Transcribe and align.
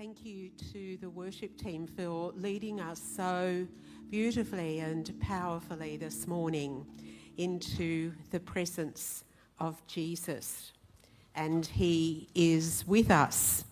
Thank 0.00 0.24
you 0.24 0.48
to 0.72 0.96
the 1.02 1.10
worship 1.10 1.58
team 1.58 1.86
for 1.86 2.32
leading 2.34 2.80
us 2.80 3.02
so 3.14 3.66
beautifully 4.08 4.78
and 4.78 5.12
powerfully 5.20 5.98
this 5.98 6.26
morning 6.26 6.86
into 7.36 8.14
the 8.30 8.40
presence 8.40 9.24
of 9.58 9.86
Jesus. 9.86 10.72
And 11.34 11.66
He 11.66 12.28
is 12.34 12.82
with 12.86 13.10
us. 13.10 13.66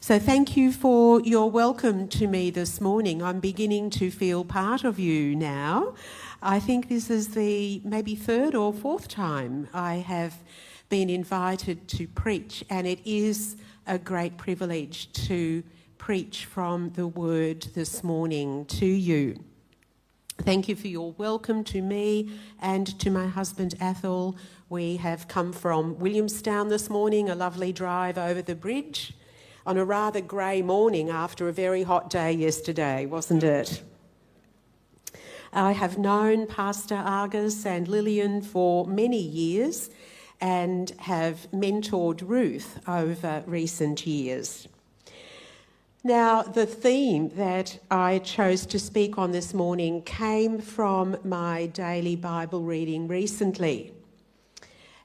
So, 0.00 0.18
thank 0.18 0.56
you 0.56 0.72
for 0.72 1.20
your 1.20 1.50
welcome 1.50 2.08
to 2.08 2.26
me 2.26 2.48
this 2.48 2.80
morning. 2.80 3.22
I'm 3.22 3.40
beginning 3.40 3.90
to 3.90 4.10
feel 4.10 4.46
part 4.46 4.82
of 4.82 4.98
you 4.98 5.36
now. 5.36 5.94
I 6.40 6.58
think 6.58 6.88
this 6.88 7.10
is 7.10 7.34
the 7.34 7.82
maybe 7.84 8.14
third 8.14 8.54
or 8.54 8.72
fourth 8.72 9.08
time 9.08 9.68
I 9.74 9.96
have 9.96 10.38
been 10.88 11.10
invited 11.10 11.86
to 11.88 12.08
preach, 12.08 12.64
and 12.70 12.86
it 12.86 13.00
is 13.04 13.56
a 13.86 13.98
great 13.98 14.36
privilege 14.36 15.12
to 15.12 15.62
preach 15.96 16.44
from 16.44 16.90
the 16.90 17.06
word 17.06 17.62
this 17.74 18.02
morning 18.02 18.64
to 18.66 18.86
you. 18.86 19.38
Thank 20.38 20.68
you 20.68 20.74
for 20.74 20.88
your 20.88 21.12
welcome 21.12 21.62
to 21.64 21.80
me 21.80 22.30
and 22.60 22.86
to 22.98 23.10
my 23.10 23.26
husband 23.28 23.74
Athol. 23.80 24.36
We 24.68 24.96
have 24.96 25.28
come 25.28 25.52
from 25.52 25.98
Williamstown 25.98 26.68
this 26.68 26.90
morning, 26.90 27.30
a 27.30 27.34
lovely 27.34 27.72
drive 27.72 28.18
over 28.18 28.42
the 28.42 28.56
bridge 28.56 29.14
on 29.64 29.76
a 29.76 29.84
rather 29.84 30.20
grey 30.20 30.62
morning 30.62 31.08
after 31.08 31.48
a 31.48 31.52
very 31.52 31.84
hot 31.84 32.10
day 32.10 32.32
yesterday, 32.32 33.06
wasn't 33.06 33.44
it? 33.44 33.82
I 35.52 35.72
have 35.72 35.96
known 35.96 36.46
Pastor 36.48 36.96
Argus 36.96 37.64
and 37.64 37.86
Lillian 37.86 38.42
for 38.42 38.84
many 38.86 39.20
years 39.20 39.90
and 40.40 40.90
have 40.98 41.48
mentored 41.52 42.22
Ruth 42.26 42.80
over 42.88 43.42
recent 43.46 44.06
years. 44.06 44.68
Now, 46.04 46.42
the 46.42 46.66
theme 46.66 47.30
that 47.30 47.80
I 47.90 48.20
chose 48.20 48.64
to 48.66 48.78
speak 48.78 49.18
on 49.18 49.32
this 49.32 49.52
morning 49.52 50.02
came 50.02 50.60
from 50.60 51.16
my 51.24 51.66
daily 51.66 52.14
Bible 52.14 52.62
reading 52.62 53.08
recently. 53.08 53.92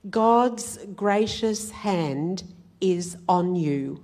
God's 0.10 0.78
gracious 0.96 1.72
hand 1.72 2.44
is 2.80 3.18
on 3.28 3.56
you. 3.56 4.04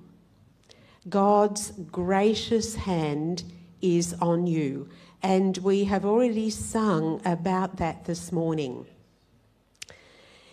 God's 1.07 1.71
gracious 1.91 2.75
hand 2.75 3.43
is 3.81 4.15
on 4.21 4.47
you. 4.47 4.89
And 5.21 5.57
we 5.59 5.83
have 5.85 6.05
already 6.05 6.49
sung 6.49 7.21
about 7.25 7.77
that 7.77 8.05
this 8.05 8.31
morning. 8.31 8.85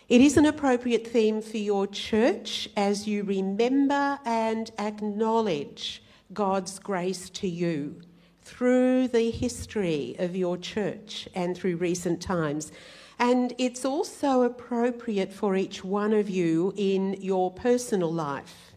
It 0.07 0.21
is 0.21 0.37
an 0.37 0.45
appropriate 0.45 1.07
theme 1.07 1.41
for 1.41 1.57
your 1.57 1.87
church 1.87 2.69
as 2.77 3.09
you 3.09 3.23
remember 3.23 4.19
and 4.27 4.71
acknowledge 4.79 6.03
God's 6.35 6.79
grace 6.79 7.31
to 7.31 7.49
you 7.49 8.03
through 8.43 9.09
the 9.09 9.31
history 9.31 10.15
of 10.19 10.37
your 10.37 10.59
church 10.59 11.27
and 11.35 11.57
through 11.57 11.77
recent 11.77 12.21
times. 12.21 12.71
And 13.19 13.55
it's 13.57 13.87
also 13.87 14.43
appropriate 14.43 15.33
for 15.33 15.57
each 15.57 15.83
one 15.83 16.13
of 16.13 16.29
you 16.29 16.75
in 16.77 17.15
your 17.23 17.51
personal 17.51 18.13
life. 18.13 18.75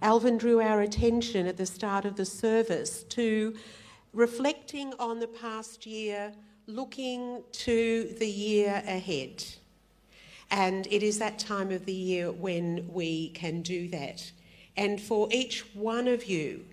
Alvin 0.00 0.38
drew 0.38 0.60
our 0.60 0.80
attention 0.80 1.48
at 1.48 1.56
the 1.56 1.66
start 1.66 2.04
of 2.04 2.14
the 2.14 2.24
service 2.24 3.02
to 3.08 3.56
reflecting 4.12 4.94
on 5.00 5.18
the 5.18 5.26
past 5.26 5.86
year, 5.86 6.32
looking 6.68 7.42
to 7.50 8.14
the 8.20 8.28
year 8.28 8.80
ahead. 8.86 9.44
And 10.50 10.86
it 10.88 11.02
is 11.02 11.18
that 11.18 11.38
time 11.38 11.70
of 11.70 11.86
the 11.86 11.92
year 11.92 12.30
when 12.32 12.88
we 12.92 13.30
can 13.30 13.62
do 13.62 13.88
that. 13.88 14.30
And 14.76 15.00
for 15.00 15.28
each 15.30 15.60
one 15.74 16.08
of 16.08 16.24
you 16.24 16.64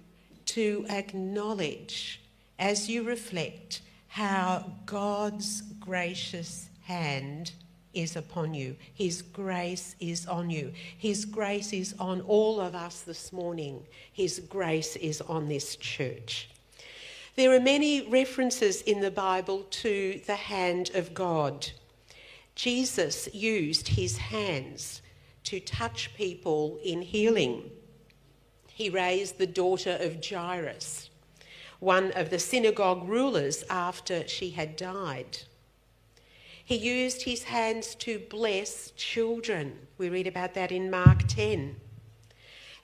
to 0.47 0.85
acknowledge 0.89 2.21
as 2.57 2.89
you 2.89 3.03
reflect 3.03 3.81
how 4.07 4.71
God's 4.85 5.61
gracious 5.79 6.69
hand 6.83 7.51
is 7.93 8.15
upon 8.15 8.53
you. 8.53 8.75
His 8.93 9.21
grace 9.21 9.95
is 9.99 10.25
on 10.25 10.49
you. 10.49 10.71
His 10.97 11.25
grace 11.25 11.73
is 11.73 11.93
on 11.99 12.21
all 12.21 12.59
of 12.59 12.75
us 12.75 13.01
this 13.01 13.33
morning. 13.33 13.83
His 14.13 14.39
grace 14.39 14.95
is 14.95 15.21
on 15.21 15.47
this 15.47 15.75
church. 15.75 16.49
There 17.35 17.55
are 17.55 17.59
many 17.59 18.07
references 18.07 18.81
in 18.81 19.01
the 19.01 19.11
Bible 19.11 19.65
to 19.69 20.21
the 20.25 20.35
hand 20.35 20.91
of 20.95 21.13
God. 21.13 21.69
Jesus 22.57 23.29
used 23.33 23.87
his 23.87 24.17
hands 24.17 25.03
to 25.43 25.59
touch 25.59 26.15
people 26.15 26.79
in 26.83 27.03
healing. 27.03 27.69
He 28.73 28.89
raised 28.89 29.37
the 29.37 29.45
daughter 29.45 29.95
of 30.01 30.25
Jairus, 30.27 31.11
one 31.79 32.11
of 32.13 32.31
the 32.31 32.39
synagogue 32.39 33.07
rulers, 33.07 33.63
after 33.69 34.27
she 34.27 34.49
had 34.49 34.75
died. 34.75 35.37
He 36.65 36.75
used 36.75 37.21
his 37.21 37.43
hands 37.43 37.93
to 37.95 38.17
bless 38.17 38.89
children. 38.97 39.77
We 39.99 40.09
read 40.09 40.25
about 40.25 40.55
that 40.55 40.71
in 40.71 40.89
Mark 40.89 41.27
10. 41.27 41.75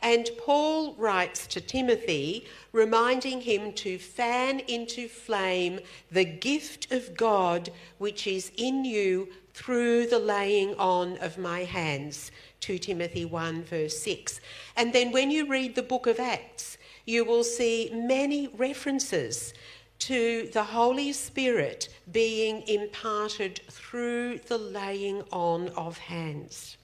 And 0.03 0.29
Paul 0.37 0.93
writes 0.95 1.47
to 1.47 1.61
Timothy, 1.61 2.45
reminding 2.73 3.41
him 3.41 3.73
to 3.73 3.97
fan 3.97 4.59
into 4.59 5.07
flame 5.07 5.79
the 6.11 6.25
gift 6.25 6.91
of 6.91 7.17
God 7.17 7.71
which 7.97 8.27
is 8.27 8.51
in 8.55 8.85
you 8.85 9.29
through 9.53 10.07
the 10.07 10.19
laying 10.19 10.75
on 10.75 11.17
of 11.17 11.37
my 11.37 11.63
hands. 11.63 12.31
2 12.61 12.77
Timothy 12.79 13.25
1, 13.25 13.63
verse 13.63 13.99
6. 13.99 14.39
And 14.75 14.93
then 14.93 15.11
when 15.11 15.31
you 15.31 15.47
read 15.47 15.75
the 15.75 15.83
book 15.83 16.07
of 16.07 16.19
Acts, 16.19 16.77
you 17.05 17.25
will 17.25 17.43
see 17.43 17.89
many 17.93 18.47
references 18.47 19.53
to 19.99 20.49
the 20.53 20.63
Holy 20.63 21.13
Spirit 21.13 21.89
being 22.11 22.61
imparted 22.67 23.61
through 23.69 24.39
the 24.47 24.57
laying 24.57 25.21
on 25.31 25.69
of 25.69 25.97
hands. 25.97 26.77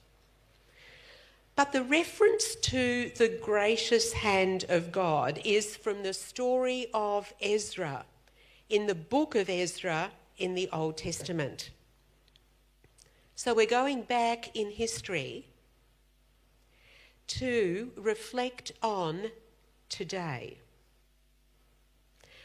But 1.56 1.72
the 1.72 1.82
reference 1.82 2.54
to 2.54 3.10
the 3.16 3.38
gracious 3.42 4.12
hand 4.12 4.64
of 4.68 4.92
God 4.92 5.40
is 5.44 5.76
from 5.76 6.02
the 6.02 6.14
story 6.14 6.86
of 6.94 7.34
Ezra 7.42 8.06
in 8.70 8.86
the 8.86 8.94
book 8.94 9.34
of 9.34 9.50
Ezra 9.50 10.10
in 10.38 10.54
the 10.54 10.70
Old 10.72 10.96
Testament. 10.96 11.70
So 13.42 13.54
we're 13.54 13.64
going 13.64 14.02
back 14.02 14.54
in 14.54 14.70
history 14.70 15.46
to 17.28 17.90
reflect 17.96 18.72
on 18.82 19.30
today. 19.88 20.58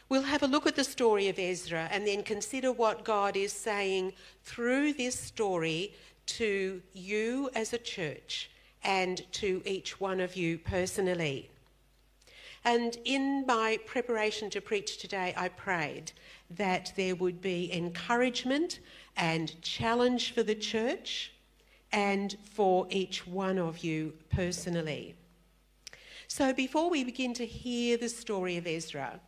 We'll 0.08 0.22
have 0.22 0.42
a 0.42 0.48
look 0.48 0.66
at 0.66 0.78
the 0.78 0.86
story 0.86 1.28
of 1.28 1.38
Ezra 1.38 1.90
and 1.92 2.08
then 2.08 2.24
consider 2.24 2.72
what 2.72 3.04
God 3.04 3.36
is 3.36 3.52
saying 3.52 4.14
through 4.46 4.94
this 4.94 5.20
story 5.20 5.94
to 6.28 6.82
you 6.94 7.50
as 7.54 7.74
a 7.74 7.78
church 7.78 8.50
and 8.82 9.22
to 9.34 9.62
each 9.66 10.00
one 10.00 10.22
of 10.22 10.38
you 10.38 10.58
personally. 10.58 11.50
And 12.66 12.98
in 13.06 13.46
my 13.46 13.78
preparation 13.86 14.50
to 14.50 14.60
preach 14.60 14.98
today, 14.98 15.36
I 15.38 15.50
prayed 15.50 16.12
that 16.50 16.92
there 16.96 17.16
would 17.16 17.40
be 17.40 17.72
encouragement 17.72 18.80
and 19.16 19.62
challenge 19.62 20.34
for 20.34 20.42
the 20.42 20.56
church 20.56 21.32
and 21.92 22.36
for 22.44 22.88
each 22.90 23.28
one 23.28 23.60
of 23.60 23.84
you 23.84 24.14
personally. 24.32 25.14
So 26.28 26.54
before 26.54 26.90
we 26.90 27.04
begin 27.04 27.36
to 27.36 27.46
hear 27.46 27.98
the 27.98 28.10
story 28.10 28.58
of 28.58 28.66
Ezra, 28.66 29.20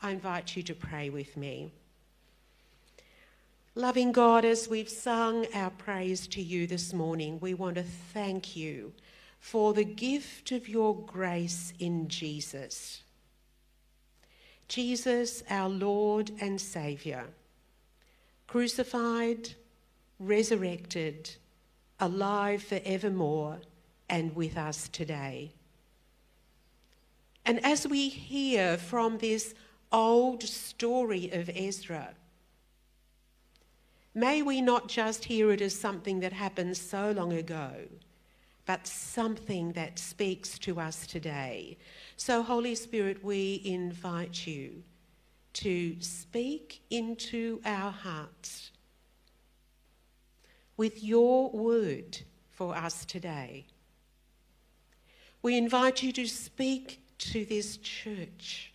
I 0.00 0.10
invite 0.10 0.56
you 0.56 0.62
to 0.62 0.74
pray 0.74 1.10
with 1.10 1.36
me. 1.36 1.70
Loving 3.74 4.12
God, 4.12 4.44
as 4.46 4.66
we've 4.68 4.88
sung 4.88 5.46
our 5.54 5.70
praise 5.70 6.26
to 6.28 6.42
you 6.42 6.66
this 6.66 6.92
morning, 6.92 7.38
we 7.40 7.52
want 7.52 7.76
to 7.76 7.82
thank 7.82 8.56
you 8.56 8.92
for 9.42 9.74
the 9.74 9.84
gift 9.84 10.52
of 10.52 10.68
your 10.68 10.94
grace 10.94 11.72
in 11.80 12.06
Jesus. 12.06 13.02
Jesus, 14.68 15.42
our 15.50 15.68
Lord 15.68 16.30
and 16.40 16.60
Saviour, 16.60 17.24
crucified, 18.46 19.50
resurrected, 20.20 21.34
alive 21.98 22.62
forevermore, 22.62 23.58
and 24.08 24.34
with 24.36 24.56
us 24.56 24.88
today. 24.88 25.52
And 27.44 27.62
as 27.66 27.84
we 27.84 28.08
hear 28.08 28.78
from 28.78 29.18
this 29.18 29.54
old 29.90 30.44
story 30.44 31.30
of 31.32 31.50
Ezra, 31.52 32.14
May 34.14 34.42
we 34.42 34.60
not 34.60 34.88
just 34.88 35.24
hear 35.24 35.50
it 35.52 35.62
as 35.62 35.74
something 35.74 36.20
that 36.20 36.34
happened 36.34 36.76
so 36.76 37.12
long 37.12 37.32
ago, 37.32 37.72
but 38.66 38.86
something 38.86 39.72
that 39.72 39.98
speaks 39.98 40.58
to 40.60 40.78
us 40.80 41.06
today. 41.06 41.76
So, 42.16 42.42
Holy 42.42 42.74
Spirit, 42.74 43.24
we 43.24 43.60
invite 43.64 44.46
you 44.46 44.82
to 45.54 45.96
speak 46.00 46.82
into 46.90 47.60
our 47.64 47.90
hearts 47.90 48.70
with 50.76 51.02
your 51.02 51.50
word 51.50 52.18
for 52.50 52.74
us 52.74 53.04
today. 53.04 53.66
We 55.42 55.58
invite 55.58 56.02
you 56.02 56.12
to 56.12 56.26
speak 56.26 57.00
to 57.18 57.44
this 57.44 57.76
church, 57.78 58.72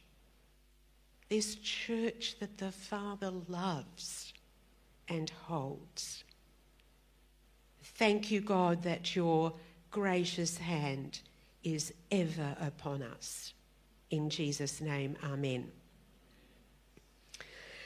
this 1.29 1.55
church 1.55 2.35
that 2.39 2.57
the 2.57 2.71
Father 2.71 3.31
loves 3.47 4.33
and 5.07 5.29
holds. 5.29 6.23
Thank 7.81 8.29
you, 8.29 8.41
God, 8.41 8.83
that 8.83 9.15
your 9.15 9.53
gracious 9.97 10.59
hand 10.59 11.21
is 11.63 11.91
ever 12.11 12.55
upon 12.61 13.01
us. 13.01 13.53
In 14.11 14.29
Jesus' 14.29 14.79
name, 14.79 15.17
Amen. 15.23 15.71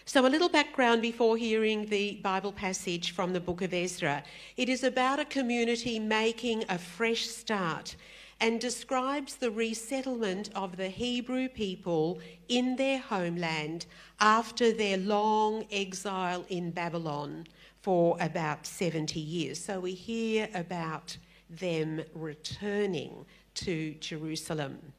So, 0.03 0.25
a 0.25 0.27
little 0.27 0.49
background 0.49 1.01
before 1.01 1.37
hearing 1.37 1.85
the 1.85 2.15
Bible 2.21 2.51
passage 2.51 3.11
from 3.11 3.31
the 3.31 3.39
book 3.39 3.61
of 3.61 3.73
Ezra. 3.73 4.25
It 4.57 4.67
is 4.67 4.83
about 4.83 5.21
a 5.21 5.25
community 5.37 5.99
making 5.99 6.65
a 6.67 6.77
fresh 6.77 7.27
start 7.27 7.95
and 8.41 8.59
describes 8.59 9.37
the 9.37 9.51
resettlement 9.51 10.49
of 10.53 10.75
the 10.75 10.89
Hebrew 10.89 11.47
people 11.47 12.19
in 12.49 12.75
their 12.75 12.99
homeland 12.99 13.85
after 14.19 14.73
their 14.73 14.97
long 14.97 15.65
exile 15.71 16.43
in 16.49 16.71
Babylon 16.71 17.47
for 17.81 18.17
about 18.19 18.65
70 18.65 19.17
years. 19.17 19.63
So, 19.63 19.79
we 19.79 19.93
hear 19.93 20.49
about 20.53 21.15
them 21.51 22.03
returning 22.13 23.25
to 23.55 23.93
Jerusalem. 23.95 24.93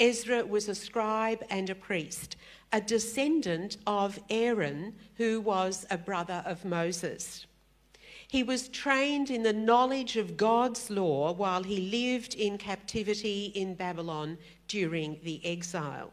Ezra 0.00 0.44
was 0.44 0.68
a 0.68 0.74
scribe 0.74 1.44
and 1.50 1.70
a 1.70 1.74
priest, 1.74 2.36
a 2.72 2.80
descendant 2.80 3.76
of 3.86 4.18
Aaron, 4.30 4.94
who 5.16 5.40
was 5.40 5.86
a 5.90 5.98
brother 5.98 6.42
of 6.46 6.64
Moses. 6.64 7.46
He 8.28 8.42
was 8.42 8.68
trained 8.68 9.30
in 9.30 9.42
the 9.42 9.52
knowledge 9.52 10.16
of 10.16 10.36
God's 10.36 10.90
law 10.90 11.32
while 11.32 11.62
he 11.62 11.90
lived 11.90 12.34
in 12.34 12.58
captivity 12.58 13.46
in 13.54 13.74
Babylon 13.74 14.36
during 14.68 15.18
the 15.22 15.44
exile. 15.44 16.12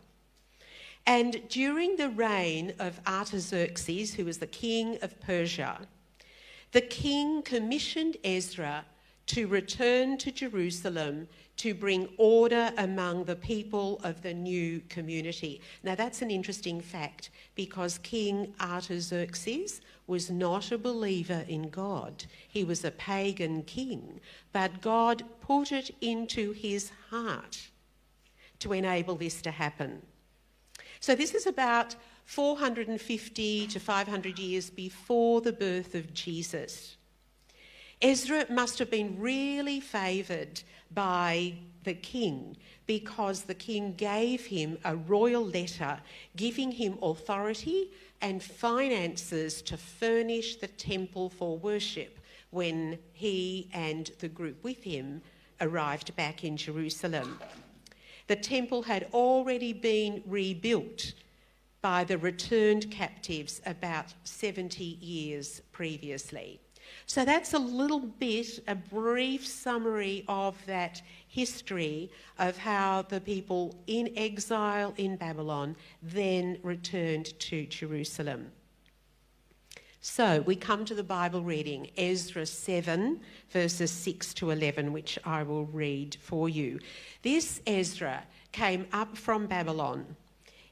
And 1.05 1.47
during 1.49 1.97
the 1.97 2.09
reign 2.09 2.73
of 2.79 2.99
Artaxerxes, 3.05 4.13
who 4.13 4.25
was 4.25 4.39
the 4.39 4.47
king 4.47 4.97
of 5.01 5.19
Persia, 5.19 5.81
the 6.71 6.81
king 6.81 7.41
commissioned 7.41 8.17
Ezra 8.23 8.85
to 9.27 9.47
return 9.47 10.17
to 10.19 10.31
Jerusalem 10.31 11.27
to 11.57 11.73
bring 11.73 12.09
order 12.17 12.71
among 12.77 13.23
the 13.23 13.35
people 13.35 13.99
of 14.03 14.21
the 14.21 14.33
new 14.33 14.81
community. 14.89 15.61
Now, 15.83 15.95
that's 15.95 16.21
an 16.21 16.29
interesting 16.29 16.81
fact 16.81 17.29
because 17.55 17.97
King 17.99 18.53
Artaxerxes 18.59 19.81
was 20.07 20.29
not 20.29 20.71
a 20.71 20.77
believer 20.77 21.45
in 21.47 21.69
God. 21.69 22.25
He 22.47 22.63
was 22.63 22.83
a 22.83 22.91
pagan 22.91 23.63
king, 23.63 24.19
but 24.51 24.81
God 24.81 25.23
put 25.41 25.71
it 25.71 25.95
into 26.01 26.51
his 26.51 26.91
heart 27.09 27.69
to 28.59 28.73
enable 28.73 29.15
this 29.15 29.41
to 29.41 29.51
happen. 29.51 30.01
So, 30.99 31.15
this 31.15 31.33
is 31.33 31.47
about 31.47 31.95
450 32.25 33.67
to 33.67 33.79
500 33.79 34.39
years 34.39 34.69
before 34.69 35.41
the 35.41 35.53
birth 35.53 35.95
of 35.95 36.13
Jesus. 36.13 36.94
Ezra 38.01 38.45
must 38.49 38.79
have 38.79 38.91
been 38.91 39.19
really 39.19 39.79
favoured 39.79 40.61
by 40.91 41.53
the 41.83 41.93
king 41.93 42.57
because 42.87 43.43
the 43.43 43.55
king 43.55 43.93
gave 43.93 44.45
him 44.45 44.77
a 44.83 44.95
royal 44.95 45.45
letter 45.45 45.99
giving 46.35 46.71
him 46.71 46.97
authority 47.01 47.91
and 48.21 48.43
finances 48.43 49.61
to 49.61 49.77
furnish 49.77 50.57
the 50.57 50.67
temple 50.67 51.29
for 51.29 51.57
worship 51.57 52.19
when 52.51 52.97
he 53.13 53.69
and 53.73 54.11
the 54.19 54.27
group 54.27 54.63
with 54.63 54.83
him 54.83 55.21
arrived 55.61 56.15
back 56.15 56.43
in 56.43 56.57
Jerusalem. 56.57 57.39
The 58.27 58.35
temple 58.35 58.83
had 58.83 59.07
already 59.13 59.73
been 59.73 60.23
rebuilt 60.25 61.13
by 61.81 62.03
the 62.03 62.17
returned 62.17 62.89
captives 62.89 63.61
about 63.65 64.13
70 64.23 64.83
years 64.83 65.61
previously. 65.71 66.59
So 67.05 67.25
that's 67.25 67.53
a 67.53 67.59
little 67.59 67.99
bit, 67.99 68.59
a 68.67 68.75
brief 68.75 69.45
summary 69.45 70.23
of 70.27 70.55
that 70.65 71.01
history 71.27 72.11
of 72.39 72.57
how 72.57 73.03
the 73.03 73.21
people 73.21 73.75
in 73.87 74.11
exile 74.15 74.93
in 74.97 75.15
Babylon 75.15 75.75
then 76.01 76.57
returned 76.63 77.37
to 77.39 77.65
Jerusalem. 77.65 78.51
So 80.01 80.41
we 80.41 80.55
come 80.55 80.85
to 80.85 80.93
the 80.93 81.03
Bible 81.03 81.41
reading, 81.41 81.89
Ezra 81.97 82.45
7, 82.45 83.19
verses 83.49 83.89
6 83.89 84.35
to 84.35 84.51
11, 84.51 84.93
which 84.93 85.17
I 85.25 85.41
will 85.41 85.65
read 85.65 86.15
for 86.21 86.47
you. 86.47 86.79
This 87.23 87.59
Ezra 87.65 88.23
came 88.51 88.85
up 88.93 89.17
from 89.17 89.47
Babylon 89.47 90.15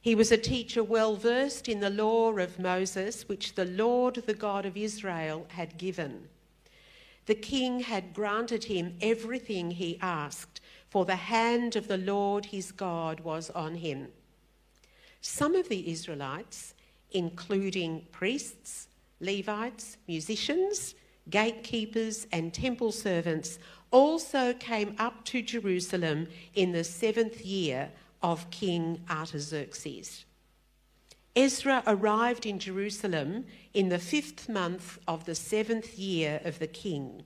he 0.04 0.16
was 0.16 0.34
a 0.34 0.38
teacher 0.38 0.84
well 0.84 1.16
versed 1.16 1.70
in 1.70 1.80
the 1.80 1.90
law 1.90 2.30
of 2.34 2.60
Moses, 2.60 3.30
which 3.30 3.56
the 3.56 3.64
Lord, 3.64 4.16
the 4.16 4.34
God 4.34 4.66
of 4.66 4.76
Israel, 4.76 5.46
had 5.48 5.78
given. 5.78 6.28
The 7.26 7.36
king 7.36 7.80
had 7.80 8.14
granted 8.14 8.66
him 8.66 8.98
everything 9.00 9.72
he 9.72 9.98
asked, 10.02 10.60
for 10.90 11.06
the 11.06 11.16
hand 11.16 11.78
of 11.78 11.88
the 11.88 11.98
Lord 11.98 12.44
his 12.44 12.74
God 12.74 13.22
was 13.22 13.50
on 13.52 13.76
him. 13.76 14.10
Some 15.22 15.56
of 15.56 15.70
the 15.70 15.90
Israelites, 15.90 16.74
including 17.12 18.06
priests, 18.12 18.90
Levites, 19.22 19.96
musicians, 20.06 20.96
gatekeepers, 21.30 22.28
and 22.34 22.54
temple 22.54 22.92
servants, 22.92 23.58
also 23.90 24.54
came 24.56 24.98
up 25.00 25.24
to 25.24 25.42
Jerusalem 25.42 26.28
in 26.56 26.74
the 26.74 26.84
seventh 26.84 27.40
year 27.46 27.90
of 28.24 28.50
King 28.50 29.02
Artaxerxes. 29.10 30.26
Ezra 31.36 31.84
arrived 31.86 32.46
in 32.46 32.58
Jerusalem 32.58 33.46
in 33.74 33.90
the 33.90 34.00
fifth 34.00 34.48
month 34.48 34.98
of 35.08 35.26
the 35.26 35.36
seventh 35.36 36.00
year 36.00 36.40
of 36.46 36.60
the 36.60 36.68
king. 36.68 37.24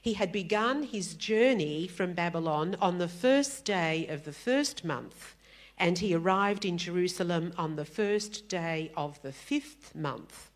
He 0.00 0.14
had 0.14 0.30
begun 0.30 0.84
his 0.84 1.14
journey 1.14 1.86
from 1.86 2.14
Babylon 2.14 2.76
on 2.80 2.98
the 2.98 3.08
first 3.08 3.64
day 3.64 4.06
of 4.06 4.24
the 4.24 4.32
first 4.32 4.84
month, 4.84 5.34
and 5.76 5.98
he 5.98 6.14
arrived 6.14 6.64
in 6.64 6.78
Jerusalem 6.78 7.52
on 7.58 7.76
the 7.76 7.84
first 7.84 8.48
day 8.48 8.92
of 8.96 9.20
the 9.22 9.32
fifth 9.32 9.94
month. 9.94 10.50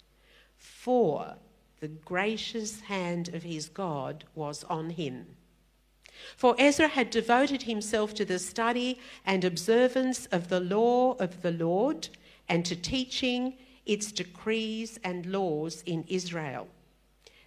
For 0.57 1.37
the 1.81 1.89
gracious 1.89 2.83
hand 2.83 3.35
of 3.35 3.43
his 3.43 3.69
God 3.69 4.25
was 4.35 4.65
on 4.65 4.91
him. 4.91 5.37
For 6.37 6.55
Ezra 6.59 6.89
had 6.89 7.11
devoted 7.11 7.63
himself 7.63 8.15
to 8.15 8.25
the 8.25 8.39
study 8.39 8.99
and 9.25 9.45
observance 9.45 10.27
of 10.27 10.49
the 10.49 10.61
law 10.61 11.15
of 11.15 11.43
the 11.43 11.53
Lord 11.53 12.09
and 12.49 12.65
to 12.67 12.77
teaching 12.77 13.55
its 13.87 14.13
decrees 14.13 14.99
and 15.05 15.27
laws 15.27 15.83
in 15.87 16.05
Israel. 16.09 16.69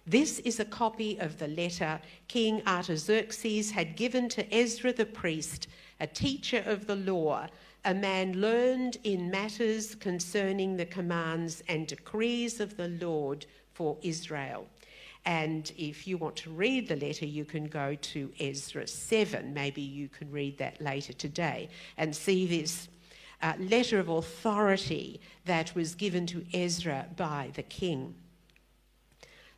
This 0.06 0.38
is 0.38 0.58
a 0.58 0.64
copy 0.64 1.18
of 1.18 1.38
the 1.38 1.48
letter 1.48 2.00
King 2.28 2.62
Artaxerxes 2.66 3.72
had 3.72 3.94
given 3.94 4.28
to 4.30 4.54
Ezra 4.54 4.92
the 4.92 5.04
priest, 5.04 5.68
a 6.00 6.06
teacher 6.06 6.62
of 6.64 6.86
the 6.86 6.96
law, 6.96 7.46
a 7.84 7.92
man 7.92 8.40
learned 8.40 8.96
in 9.04 9.30
matters 9.30 9.94
concerning 9.94 10.76
the 10.76 10.86
commands 10.86 11.62
and 11.68 11.86
decrees 11.86 12.58
of 12.58 12.76
the 12.76 12.88
Lord 12.88 13.44
for 13.74 13.98
Israel. 14.02 14.66
And 15.24 15.70
if 15.76 16.06
you 16.06 16.16
want 16.16 16.36
to 16.36 16.50
read 16.50 16.88
the 16.88 16.96
letter, 16.96 17.26
you 17.26 17.44
can 17.44 17.66
go 17.66 17.94
to 17.94 18.32
Ezra 18.40 18.86
7. 18.86 19.52
Maybe 19.52 19.82
you 19.82 20.08
can 20.08 20.30
read 20.30 20.58
that 20.58 20.80
later 20.80 21.12
today 21.12 21.68
and 21.96 22.14
see 22.14 22.46
this 22.46 22.88
uh, 23.42 23.54
letter 23.58 23.98
of 23.98 24.08
authority 24.08 25.20
that 25.44 25.74
was 25.74 25.94
given 25.94 26.26
to 26.26 26.44
Ezra 26.52 27.06
by 27.16 27.50
the 27.54 27.62
king. 27.62 28.14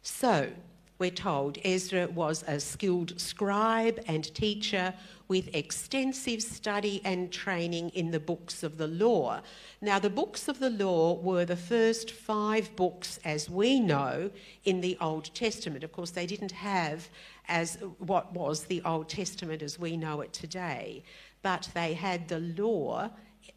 So, 0.02 0.50
we're 1.00 1.10
told 1.10 1.58
Ezra 1.64 2.06
was 2.08 2.44
a 2.46 2.60
skilled 2.60 3.18
scribe 3.18 3.98
and 4.06 4.32
teacher 4.34 4.94
with 5.28 5.54
extensive 5.54 6.42
study 6.42 7.00
and 7.04 7.32
training 7.32 7.88
in 7.90 8.10
the 8.10 8.20
books 8.20 8.62
of 8.62 8.76
the 8.76 8.86
law. 8.86 9.40
Now, 9.80 9.98
the 9.98 10.10
books 10.10 10.46
of 10.46 10.58
the 10.58 10.70
law 10.70 11.14
were 11.14 11.44
the 11.44 11.56
first 11.56 12.10
five 12.10 12.76
books, 12.76 13.18
as 13.24 13.48
we 13.48 13.80
know, 13.80 14.30
in 14.64 14.80
the 14.80 14.98
Old 15.00 15.34
Testament. 15.34 15.84
Of 15.84 15.92
course, 15.92 16.10
they 16.10 16.26
didn't 16.26 16.52
have 16.52 17.08
as 17.48 17.78
what 17.98 18.32
was 18.34 18.64
the 18.64 18.82
Old 18.84 19.08
Testament 19.08 19.62
as 19.62 19.78
we 19.78 19.96
know 19.96 20.20
it 20.20 20.32
today, 20.32 21.02
but 21.42 21.68
they 21.74 21.94
had 21.94 22.28
the 22.28 22.40
law 22.40 23.08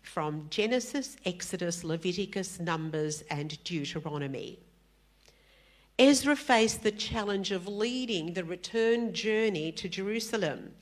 from 0.01 0.47
Genesis, 0.49 1.17
Exodus, 1.25 1.83
Leviticus, 1.83 2.59
Numbers, 2.59 3.23
and 3.29 3.61
Deuteronomy. 3.63 4.59
Ezra 6.05 6.35
faced 6.35 6.83
the 6.83 6.91
challenge 6.91 7.51
of 7.51 7.65
leading 7.65 8.33
the 8.33 8.43
return 8.43 9.13
journey 9.13 9.71
to 9.71 9.87
Jerusalem, 9.87 10.73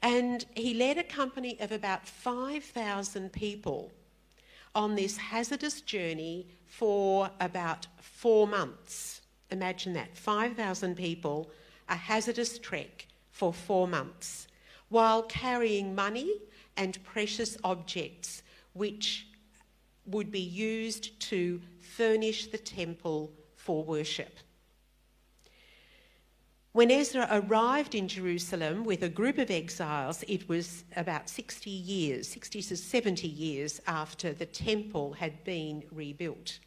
and 0.00 0.46
he 0.54 0.72
led 0.72 0.96
a 0.96 1.04
company 1.04 1.60
of 1.60 1.70
about 1.70 2.08
5,000 2.08 3.30
people 3.30 3.92
on 4.74 4.94
this 4.94 5.18
hazardous 5.18 5.82
journey 5.82 6.46
for 6.64 7.28
about 7.40 7.88
four 8.00 8.46
months. 8.46 9.20
Imagine 9.50 9.92
that 9.92 10.16
5,000 10.16 10.94
people, 10.96 11.50
a 11.86 11.96
hazardous 11.96 12.58
trek 12.58 13.06
for 13.32 13.52
four 13.52 13.86
months, 13.86 14.48
while 14.88 15.24
carrying 15.24 15.94
money 15.94 16.40
and 16.78 17.04
precious 17.04 17.58
objects 17.64 18.42
which 18.72 19.26
would 20.06 20.30
be 20.30 20.40
used 20.40 21.20
to 21.20 21.60
furnish 21.80 22.46
the 22.46 22.56
temple 22.56 23.30
for 23.56 23.84
worship. 23.84 24.38
When 26.72 26.92
Ezra 26.92 27.26
arrived 27.32 27.96
in 27.96 28.06
Jerusalem 28.06 28.84
with 28.84 29.02
a 29.02 29.08
group 29.08 29.38
of 29.38 29.50
exiles, 29.50 30.22
it 30.28 30.48
was 30.48 30.84
about 30.94 31.28
60 31.28 31.68
years, 31.68 32.28
60 32.28 32.62
to 32.62 32.76
70 32.76 33.26
years 33.26 33.80
after 33.88 34.32
the 34.32 34.46
temple 34.46 35.14
had 35.14 35.42
been 35.42 35.82
rebuilt. 35.90 36.60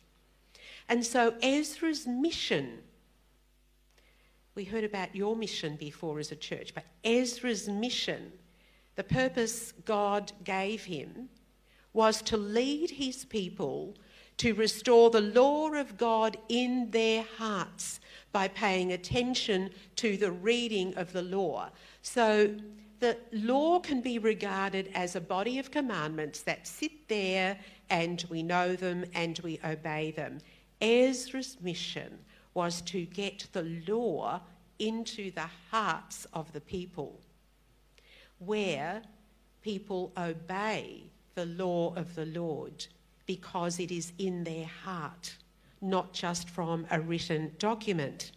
And 0.89 1.05
so 1.05 1.36
Ezra's 1.41 2.05
mission, 2.05 2.79
we 4.55 4.65
heard 4.65 4.83
about 4.83 5.15
your 5.15 5.38
mission 5.38 5.77
before 5.77 6.19
as 6.19 6.33
a 6.33 6.36
church, 6.36 6.75
but 6.75 6.83
Ezra's 7.05 7.69
mission, 7.69 8.33
the 8.95 9.05
purpose 9.05 9.72
God 9.86 10.33
gave 10.43 10.83
him, 10.83 11.29
was 11.93 12.22
to 12.24 12.36
lead 12.36 12.89
his 12.89 13.24
people 13.24 13.95
to 14.38 14.54
restore 14.54 15.10
the 15.10 15.22
law 15.22 15.72
of 15.72 15.98
God 15.98 16.38
in 16.50 16.90
their 16.92 17.24
hearts 17.38 18.00
by 18.32 18.48
paying 18.48 18.92
attention 18.92 19.70
to 19.98 20.18
the 20.18 20.32
reading 20.32 20.96
of 20.96 21.13
the 21.13 21.22
law. 21.22 21.70
So 22.02 22.56
the 23.00 23.18
law 23.32 23.80
can 23.80 24.02
be 24.02 24.18
regarded 24.18 24.90
as 24.96 25.16
a 25.16 25.22
body 25.22 25.60
of 25.60 25.72
commandments 25.72 26.42
that 26.42 26.68
sit 26.68 27.08
there 27.08 27.58
and 27.90 28.25
we 28.30 28.42
know 28.42 28.75
them 28.75 29.06
and 29.13 29.40
we 29.44 29.60
obey 29.63 30.12
them. 30.12 30.40
Ezra's 30.82 31.58
mission 31.62 32.18
was 32.54 32.82
to 32.82 33.06
get 33.06 33.48
the 33.54 33.82
law 33.88 34.42
into 34.80 35.32
the 35.32 35.50
hearts 35.70 36.25
of 36.34 36.52
the 36.54 36.62
people, 36.62 37.20
where 38.40 39.02
people 39.62 40.12
obey 40.18 41.04
the 41.36 41.46
law 41.46 41.94
of 41.96 42.16
the 42.16 42.25
Lord 42.25 42.86
because 43.25 43.80
it 43.80 43.92
is 43.92 44.13
in 44.18 44.44
their 44.44 44.65
heart, 44.65 45.36
not 45.82 46.13
just 46.13 46.50
from 46.50 46.86
a 46.92 47.00
written 47.00 47.51
document. 47.60 48.32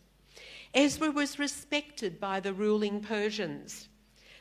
Ezra 0.75 1.11
was 1.11 1.39
respected 1.39 2.21
by 2.21 2.41
the 2.41 2.53
ruling 2.53 3.01
Persians, 3.01 3.89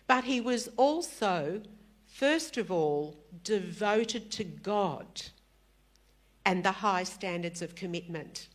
but 0.08 0.26
he 0.26 0.42
was 0.42 0.70
also, 0.78 1.62
first 2.06 2.58
of 2.58 2.72
all, 2.72 3.18
devoted 3.44 4.32
to 4.32 4.44
God 4.44 5.22
and 6.46 6.64
the 6.64 6.72
high 6.72 7.04
standards 7.04 7.62
of 7.62 7.76
commitment. 7.76 8.50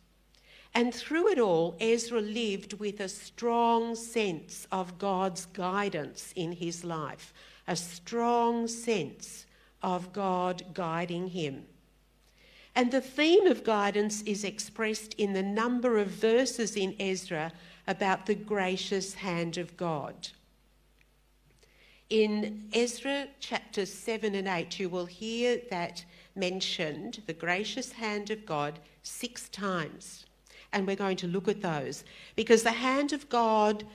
And 0.73 0.93
through 0.93 1.29
it 1.29 1.39
all, 1.39 1.75
Ezra 1.81 2.21
lived 2.21 2.73
with 2.79 3.01
a 3.01 3.09
strong 3.09 3.95
sense 3.95 4.65
of 4.71 4.97
God's 4.97 5.45
guidance 5.47 6.31
in 6.35 6.53
his 6.53 6.85
life, 6.85 7.33
a 7.67 7.75
strong 7.75 8.67
sense 8.67 9.45
of 9.83 10.13
God 10.13 10.63
guiding 10.73 11.27
him. 11.27 11.65
And 12.75 12.91
the 12.91 13.01
theme 13.01 13.47
of 13.47 13.63
guidance 13.63 14.21
is 14.21 14.43
expressed 14.43 15.13
in 15.15 15.33
the 15.33 15.43
number 15.43 15.97
of 15.97 16.07
verses 16.07 16.75
in 16.75 16.95
Ezra 16.99 17.51
about 17.87 18.25
the 18.25 18.35
gracious 18.35 19.13
hand 19.13 19.57
of 19.57 19.75
God. 19.75 20.29
In 22.09 22.69
Ezra 22.73 23.27
chapters 23.39 23.91
7 23.91 24.35
and 24.35 24.47
8, 24.47 24.79
you 24.79 24.89
will 24.89 25.05
hear 25.05 25.61
that 25.69 26.03
mentioned, 26.35 27.21
the 27.25 27.33
gracious 27.33 27.91
hand 27.91 28.29
of 28.31 28.45
God, 28.45 28.79
six 29.03 29.49
times. 29.49 30.25
And 30.73 30.87
we're 30.87 30.95
going 30.95 31.17
to 31.17 31.27
look 31.27 31.47
at 31.47 31.61
those 31.61 32.03
because 32.35 32.63
the 32.63 32.71
hand 32.71 33.11
of 33.11 33.27
God 33.29 33.85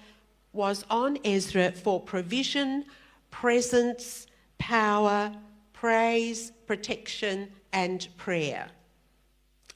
was 0.53 0.85
on 0.91 1.19
Ezra 1.25 1.73
for 1.73 2.01
provision, 2.01 2.85
presence, 3.31 4.27
power, 4.59 5.33
praise, 5.73 6.53
protection, 6.67 7.51
and 7.77 8.09
prayer. 8.17 8.69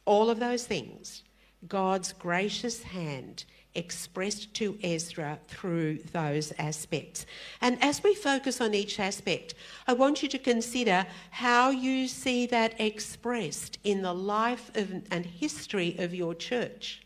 All 0.06 0.30
of 0.30 0.40
those 0.40 0.64
things, 0.64 1.22
God's 1.68 2.14
gracious 2.14 2.82
hand 2.82 3.44
expressed 3.74 4.54
to 4.54 4.78
Ezra 4.82 5.38
through 5.46 5.98
those 6.12 6.52
aspects. 6.58 7.26
And 7.60 7.78
as 7.84 8.02
we 8.02 8.14
focus 8.14 8.60
on 8.60 8.74
each 8.74 8.98
aspect, 8.98 9.54
I 9.86 9.92
want 9.92 10.22
you 10.22 10.28
to 10.30 10.38
consider 10.38 11.06
how 11.30 11.68
you 11.70 12.08
see 12.08 12.46
that 12.46 12.80
expressed 12.80 13.78
in 13.84 14.00
the 14.00 14.14
life 14.14 14.74
of, 14.74 14.90
and 15.10 15.26
history 15.26 15.94
of 15.98 16.14
your 16.14 16.34
church, 16.34 17.02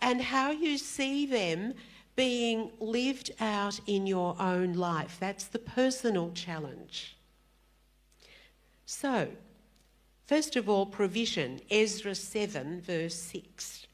and 0.00 0.22
how 0.22 0.50
you 0.50 0.78
see 0.78 1.26
them 1.26 1.74
being 2.16 2.72
lived 2.80 3.30
out 3.40 3.78
in 3.86 4.06
your 4.06 4.34
own 4.40 4.72
life. 4.72 5.18
That's 5.20 5.44
the 5.44 5.58
personal 5.58 6.32
challenge. 6.32 7.14
So, 8.86 9.28
first 10.28 10.54
of 10.54 10.68
all, 10.68 10.86
provision. 10.86 11.60
Ezra 11.70 12.14
7, 12.14 12.80
verse 12.80 13.16
6. 13.16 13.86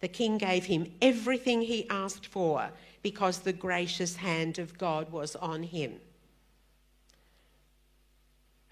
The 0.00 0.08
king 0.08 0.38
gave 0.38 0.64
him 0.64 0.92
everything 1.02 1.62
he 1.62 1.88
asked 1.90 2.26
for 2.26 2.70
because 3.02 3.40
the 3.40 3.52
gracious 3.52 4.16
hand 4.16 4.58
of 4.58 4.78
God 4.78 5.12
was 5.12 5.36
on 5.36 5.62
him. 5.62 6.00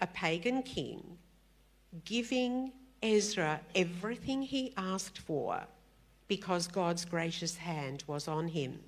A 0.01 0.07
pagan 0.07 0.63
king 0.63 1.17
giving 2.05 2.71
Ezra 3.01 3.59
everything 3.75 4.41
he 4.41 4.73
asked 4.77 5.19
for 5.19 5.61
because 6.27 6.67
God's 6.67 7.05
gracious 7.05 7.57
hand 7.57 8.03
was 8.07 8.27
on 8.27 8.47
him. 8.47 8.79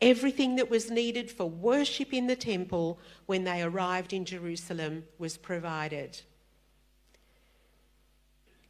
Everything 0.00 0.56
that 0.56 0.70
was 0.70 0.90
needed 0.90 1.30
for 1.30 1.48
worship 1.48 2.12
in 2.12 2.26
the 2.26 2.36
temple 2.36 2.98
when 3.26 3.44
they 3.44 3.62
arrived 3.62 4.12
in 4.12 4.24
Jerusalem 4.24 5.04
was 5.18 5.36
provided. 5.36 6.20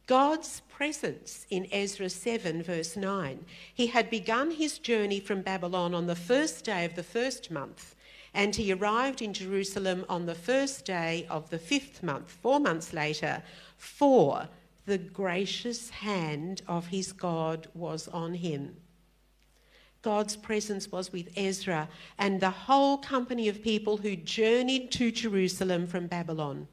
God's 0.07 0.61
presence 0.69 1.47
in 1.49 1.67
Ezra 1.71 2.09
7, 2.09 2.61
verse 2.61 2.95
9. 2.95 3.43
He 3.73 3.87
had 3.87 4.11
begun 4.11 4.51
his 4.51 4.77
journey 4.77 5.19
from 5.19 5.41
Babylon 5.41 5.95
on 5.95 6.05
the 6.05 6.15
first 6.15 6.63
day 6.63 6.85
of 6.85 6.95
the 6.95 7.03
first 7.03 7.49
month, 7.49 7.95
and 8.31 8.55
he 8.55 8.71
arrived 8.71 9.23
in 9.23 9.33
Jerusalem 9.33 10.05
on 10.07 10.27
the 10.27 10.35
first 10.35 10.85
day 10.85 11.25
of 11.27 11.49
the 11.49 11.57
fifth 11.57 12.03
month, 12.03 12.29
four 12.29 12.59
months 12.59 12.93
later, 12.93 13.41
for 13.77 14.47
the 14.85 14.99
gracious 14.99 15.89
hand 15.89 16.61
of 16.67 16.87
his 16.87 17.11
God 17.11 17.67
was 17.73 18.07
on 18.09 18.35
him. 18.35 18.75
God's 20.03 20.35
presence 20.35 20.91
was 20.91 21.11
with 21.11 21.31
Ezra 21.35 21.89
and 22.19 22.39
the 22.39 22.51
whole 22.51 22.99
company 22.99 23.49
of 23.49 23.63
people 23.63 23.97
who 23.97 24.15
journeyed 24.15 24.91
to 24.91 25.11
Jerusalem 25.11 25.87
from 25.87 26.05
Babylon. 26.05 26.67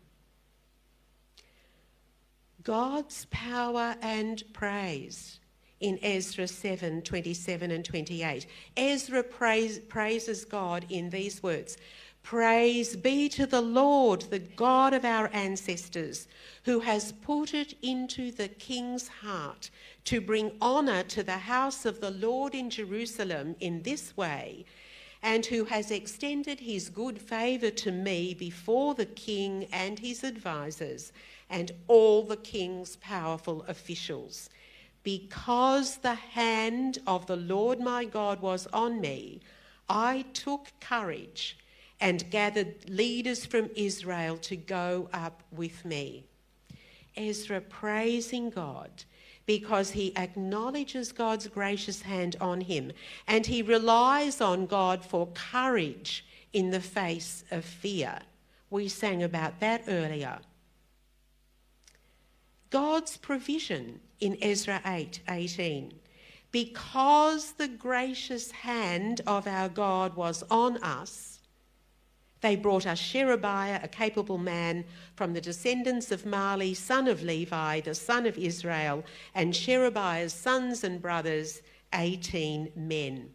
God's 2.64 3.26
power 3.30 3.96
and 4.02 4.42
praise 4.52 5.40
in 5.80 5.98
Ezra 6.02 6.46
7 6.46 7.02
27 7.02 7.70
and 7.70 7.84
28. 7.84 8.46
Ezra 8.76 9.22
praise, 9.22 9.78
praises 9.80 10.44
God 10.44 10.86
in 10.88 11.10
these 11.10 11.42
words 11.42 11.76
Praise 12.22 12.94
be 12.94 13.28
to 13.30 13.46
the 13.46 13.60
Lord, 13.60 14.22
the 14.22 14.38
God 14.38 14.94
of 14.94 15.04
our 15.04 15.28
ancestors, 15.32 16.28
who 16.64 16.78
has 16.80 17.10
put 17.10 17.52
it 17.52 17.74
into 17.82 18.30
the 18.30 18.48
king's 18.48 19.08
heart 19.08 19.70
to 20.04 20.20
bring 20.20 20.52
honour 20.62 21.02
to 21.04 21.24
the 21.24 21.32
house 21.32 21.84
of 21.84 22.00
the 22.00 22.12
Lord 22.12 22.54
in 22.54 22.70
Jerusalem 22.70 23.56
in 23.58 23.82
this 23.82 24.16
way, 24.16 24.64
and 25.22 25.46
who 25.46 25.64
has 25.64 25.90
extended 25.90 26.60
his 26.60 26.88
good 26.88 27.20
favour 27.20 27.70
to 27.70 27.92
me 27.92 28.34
before 28.34 28.94
the 28.94 29.06
king 29.06 29.66
and 29.72 29.98
his 29.98 30.24
advisers 30.24 31.12
and 31.48 31.70
all 31.86 32.22
the 32.22 32.36
king's 32.36 32.96
powerful 32.96 33.64
officials. 33.68 34.50
Because 35.04 35.98
the 35.98 36.14
hand 36.14 36.98
of 37.06 37.26
the 37.26 37.36
Lord 37.36 37.78
my 37.78 38.04
God 38.04 38.40
was 38.40 38.66
on 38.72 39.00
me, 39.00 39.40
I 39.88 40.24
took 40.32 40.68
courage 40.80 41.58
and 42.00 42.28
gathered 42.30 42.88
leaders 42.88 43.44
from 43.44 43.70
Israel 43.76 44.36
to 44.38 44.56
go 44.56 45.08
up 45.12 45.42
with 45.52 45.84
me. 45.84 46.24
Ezra 47.16 47.60
praising 47.60 48.50
God 48.50 49.04
because 49.46 49.90
he 49.90 50.16
acknowledges 50.16 51.12
God's 51.12 51.48
gracious 51.48 52.02
hand 52.02 52.36
on 52.40 52.60
him 52.60 52.92
and 53.26 53.46
he 53.46 53.62
relies 53.62 54.40
on 54.40 54.66
God 54.66 55.04
for 55.04 55.28
courage 55.34 56.24
in 56.52 56.70
the 56.70 56.80
face 56.80 57.44
of 57.50 57.64
fear. 57.64 58.18
We 58.70 58.88
sang 58.88 59.22
about 59.22 59.60
that 59.60 59.84
earlier. 59.88 60.38
God's 62.70 63.18
provision 63.18 64.00
in 64.20 64.38
Ezra 64.40 64.80
8 64.86 65.20
18. 65.28 65.92
Because 66.50 67.52
the 67.52 67.68
gracious 67.68 68.50
hand 68.50 69.22
of 69.26 69.46
our 69.46 69.68
God 69.68 70.14
was 70.14 70.42
on 70.50 70.76
us, 70.82 71.31
they 72.42 72.56
brought 72.56 72.86
us 72.86 72.98
Sherebiah, 72.98 73.80
a 73.82 73.88
capable 73.88 74.36
man 74.36 74.84
from 75.14 75.32
the 75.32 75.40
descendants 75.40 76.10
of 76.10 76.24
Mahli, 76.24 76.76
son 76.76 77.06
of 77.08 77.22
Levi, 77.22 77.80
the 77.80 77.94
son 77.94 78.26
of 78.26 78.36
Israel, 78.36 79.04
and 79.34 79.54
Sherebiah's 79.54 80.34
sons 80.34 80.84
and 80.84 81.00
brothers, 81.00 81.62
18 81.94 82.72
men. 82.74 83.30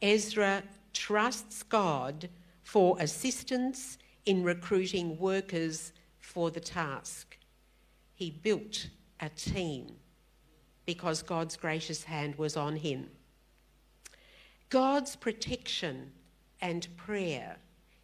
Ezra 0.00 0.62
trusts 0.94 1.62
God 1.62 2.28
for 2.62 2.96
assistance 2.98 3.98
in 4.24 4.42
recruiting 4.42 5.18
workers 5.18 5.92
for 6.20 6.50
the 6.50 6.60
task. 6.60 7.36
He 8.14 8.30
built 8.30 8.88
a 9.20 9.28
team 9.28 9.96
because 10.86 11.22
God's 11.22 11.56
gracious 11.56 12.04
hand 12.04 12.36
was 12.36 12.56
on 12.56 12.76
him. 12.76 13.10
God's 14.70 15.16
protection 15.16 16.12
and 16.62 16.88
prayer 16.96 17.56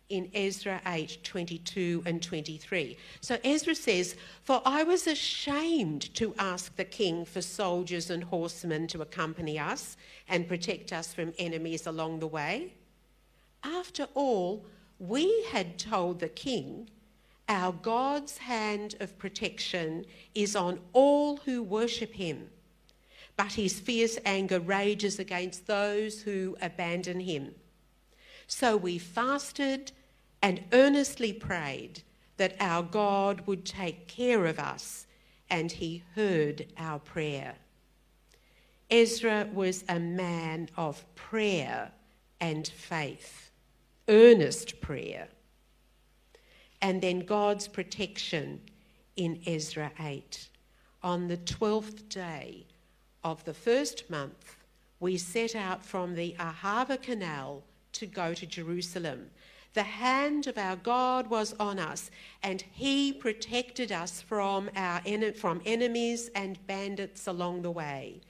in 0.08 0.30
Ezra 0.34 0.80
8 0.86 1.18
22 1.22 2.02
and 2.06 2.22
23. 2.22 2.96
So 3.20 3.38
Ezra 3.44 3.74
says, 3.74 4.16
For 4.42 4.62
I 4.64 4.82
was 4.82 5.06
ashamed 5.06 6.14
to 6.14 6.34
ask 6.38 6.74
the 6.76 6.84
king 6.84 7.24
for 7.24 7.42
soldiers 7.42 8.10
and 8.10 8.24
horsemen 8.24 8.86
to 8.88 9.02
accompany 9.02 9.58
us 9.58 9.96
and 10.28 10.48
protect 10.48 10.92
us 10.92 11.12
from 11.12 11.34
enemies 11.38 11.86
along 11.86 12.20
the 12.20 12.26
way. 12.26 12.74
After 13.62 14.08
all, 14.14 14.64
we 14.98 15.44
had 15.50 15.78
told 15.78 16.20
the 16.20 16.28
king, 16.28 16.88
Our 17.48 17.72
God's 17.72 18.38
hand 18.38 18.94
of 19.00 19.18
protection 19.18 20.06
is 20.34 20.56
on 20.56 20.80
all 20.92 21.36
who 21.38 21.62
worship 21.62 22.14
him, 22.14 22.48
but 23.36 23.52
his 23.52 23.78
fierce 23.78 24.18
anger 24.24 24.58
rages 24.58 25.18
against 25.18 25.66
those 25.66 26.22
who 26.22 26.56
abandon 26.62 27.20
him. 27.20 27.54
So 28.48 28.76
we 28.76 28.98
fasted 28.98 29.92
and 30.42 30.64
earnestly 30.72 31.32
prayed 31.32 32.02
that 32.38 32.56
our 32.58 32.82
God 32.82 33.46
would 33.46 33.64
take 33.64 34.08
care 34.08 34.46
of 34.46 34.58
us, 34.58 35.06
and 35.50 35.70
he 35.70 36.02
heard 36.14 36.66
our 36.78 36.98
prayer. 36.98 37.54
Ezra 38.90 39.48
was 39.52 39.84
a 39.88 40.00
man 40.00 40.70
of 40.76 41.04
prayer 41.14 41.92
and 42.40 42.66
faith, 42.66 43.50
earnest 44.08 44.80
prayer. 44.80 45.28
And 46.80 47.02
then 47.02 47.20
God's 47.20 47.68
protection 47.68 48.60
in 49.16 49.42
Ezra 49.46 49.92
8. 50.00 50.48
On 51.02 51.28
the 51.28 51.36
12th 51.36 52.08
day 52.08 52.66
of 53.22 53.44
the 53.44 53.54
first 53.54 54.08
month, 54.08 54.56
we 55.00 55.18
set 55.18 55.54
out 55.54 55.84
from 55.84 56.14
the 56.14 56.34
Ahava 56.38 57.00
Canal 57.00 57.62
to 57.98 58.06
go 58.06 58.34
to 58.34 58.46
Jerusalem. 58.46 59.30
The 59.74 59.82
hand 59.82 60.46
of 60.46 60.58
our 60.58 60.76
God 60.76 61.28
was 61.28 61.54
on 61.60 61.78
us, 61.78 62.10
and 62.42 62.62
He 62.72 63.12
protected 63.12 63.92
us 63.92 64.20
from, 64.22 64.70
our 64.74 65.00
from 65.32 65.60
enemies 65.66 66.30
and 66.34 66.66
bandits 66.66 67.26
along 67.26 67.62
the 67.62 67.70
way. 67.70 68.20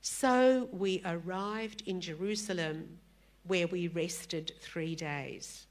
So 0.00 0.68
we 0.72 1.02
arrived 1.04 1.82
in 1.86 2.00
Jerusalem, 2.00 2.98
where 3.46 3.66
we 3.66 3.88
rested 3.88 4.52
three 4.60 4.94
days. 4.94 5.66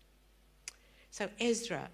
So 1.12 1.30
Ezra 1.40 1.90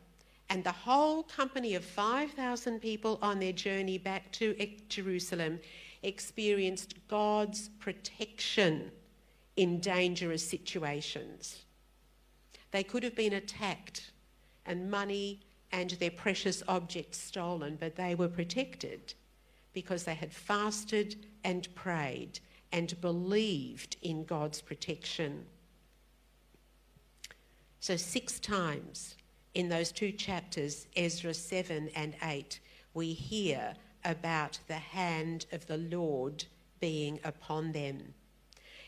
and 0.49 0.63
the 0.63 0.71
whole 0.71 1.23
company 1.23 1.75
of 1.75 1.85
5,000 1.85 2.81
people 2.81 3.19
on 3.21 3.39
their 3.39 3.53
journey 3.53 3.97
back 3.97 4.31
to 4.33 4.55
Jerusalem 4.89 5.59
experienced 6.03 6.95
God's 7.07 7.69
protection 7.79 8.91
in 9.61 9.79
dangerous 9.79 10.43
situations. 10.43 11.65
They 12.71 12.81
could 12.81 13.03
have 13.03 13.15
been 13.15 13.33
attacked 13.33 14.09
and 14.65 14.89
money 14.89 15.41
and 15.71 15.91
their 15.91 16.09
precious 16.09 16.63
objects 16.67 17.19
stolen, 17.19 17.77
but 17.79 17.95
they 17.95 18.15
were 18.15 18.27
protected 18.27 19.13
because 19.71 20.03
they 20.03 20.15
had 20.15 20.33
fasted 20.33 21.27
and 21.43 21.73
prayed 21.75 22.39
and 22.71 22.99
believed 23.01 23.97
in 24.01 24.25
God's 24.25 24.61
protection. 24.61 25.45
So, 27.79 27.95
six 27.97 28.39
times 28.39 29.15
in 29.53 29.69
those 29.69 29.91
two 29.91 30.11
chapters, 30.11 30.87
Ezra 30.95 31.35
7 31.35 31.91
and 31.95 32.15
8, 32.23 32.59
we 32.95 33.13
hear 33.13 33.75
about 34.05 34.57
the 34.67 34.73
hand 34.73 35.45
of 35.51 35.67
the 35.67 35.77
Lord 35.77 36.45
being 36.79 37.19
upon 37.23 37.73
them. 37.73 38.15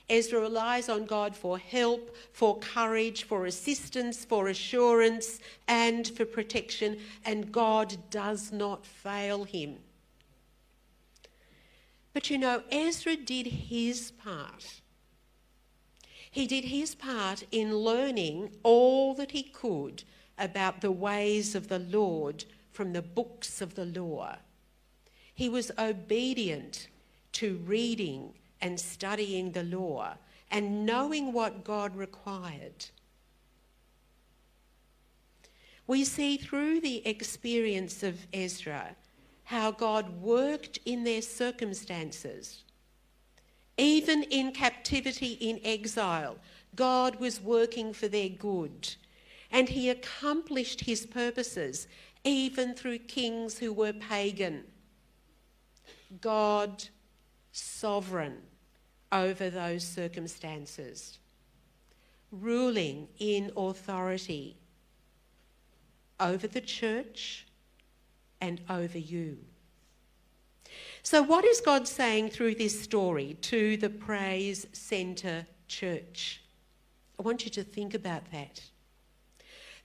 Ezra 0.10 0.40
relies 0.40 0.90
on 0.90 1.06
God 1.06 1.36
for 1.36 1.58
help, 1.58 2.16
for 2.34 2.60
courage, 2.60 3.24
for 3.24 3.46
assistance, 3.46 4.26
for 4.26 4.48
assurance, 4.48 5.40
and 5.68 6.08
for 6.08 6.26
protection, 6.26 6.98
and 7.26 7.52
God 7.52 7.96
does 8.10 8.52
not 8.52 8.86
fail 8.86 9.46
him. 9.46 9.78
But 12.14 12.30
you 12.30 12.38
know, 12.38 12.64
Ezra 12.72 13.16
did 13.16 13.48
his 13.48 14.12
part. 14.12 14.82
He 16.30 16.48
did 16.48 16.66
his 16.66 16.96
part 16.96 17.44
in 17.52 17.78
learning 17.78 18.52
all 18.64 19.14
that 19.16 19.32
he 19.32 19.44
could 19.44 20.04
about 20.38 20.82
the 20.82 20.92
ways 20.92 21.56
of 21.56 21.68
the 21.68 21.80
Lord 21.80 22.46
from 22.72 22.94
the 22.94 23.02
books 23.02 23.62
of 23.62 23.76
the 23.76 23.86
law. 23.86 24.38
He 25.34 25.48
was 25.48 25.72
obedient 25.78 26.88
to 27.34 27.58
reading 27.66 28.34
and 28.64 28.80
studying 28.80 29.52
the 29.52 29.64
law 29.64 30.16
and 30.50 30.86
knowing 30.86 31.34
what 31.34 31.66
God 31.66 31.96
required. 31.98 32.86
We 35.86 36.06
see 36.06 36.38
through 36.38 36.80
the 36.80 37.06
experience 37.06 38.04
of 38.04 38.26
Ezra 38.34 38.96
how 39.44 39.72
God 39.72 40.22
worked 40.22 40.80
in 40.86 41.04
their 41.04 41.22
circumstances. 41.22 42.64
Even 43.78 44.24
in 44.24 44.54
captivity, 44.54 45.34
in 45.34 45.60
exile, 45.66 46.38
God 46.74 47.20
was 47.20 47.42
working 47.42 47.92
for 47.92 48.08
their 48.08 48.30
good. 48.30 48.96
And 49.52 49.68
he 49.68 49.90
accomplished 49.90 50.82
his 50.82 51.06
purposes 51.06 51.88
even 52.24 52.76
through 52.76 53.00
kings 53.00 53.58
who 53.58 53.74
were 53.74 53.92
pagan. 53.92 54.64
God 56.22 56.86
sovereign 57.52 58.38
over 59.14 59.50
those 59.50 59.84
circumstances, 59.88 61.20
ruling 62.32 63.08
in 63.20 63.52
authority 63.56 64.58
over 66.20 66.48
the 66.48 66.62
church 66.62 67.46
and 68.42 68.60
over 68.70 68.98
you. 68.98 69.38
So, 71.04 71.22
what 71.22 71.46
is 71.46 71.62
God 71.62 71.88
saying 71.88 72.30
through 72.30 72.56
this 72.56 72.82
story 72.82 73.38
to 73.42 73.78
the 73.78 73.90
Praise 73.90 74.66
Centre 74.74 75.46
Church? 75.68 76.42
I 77.20 77.22
want 77.22 77.46
you 77.46 77.52
to 77.52 77.64
think 77.64 77.94
about 77.94 78.32
that. 78.32 78.62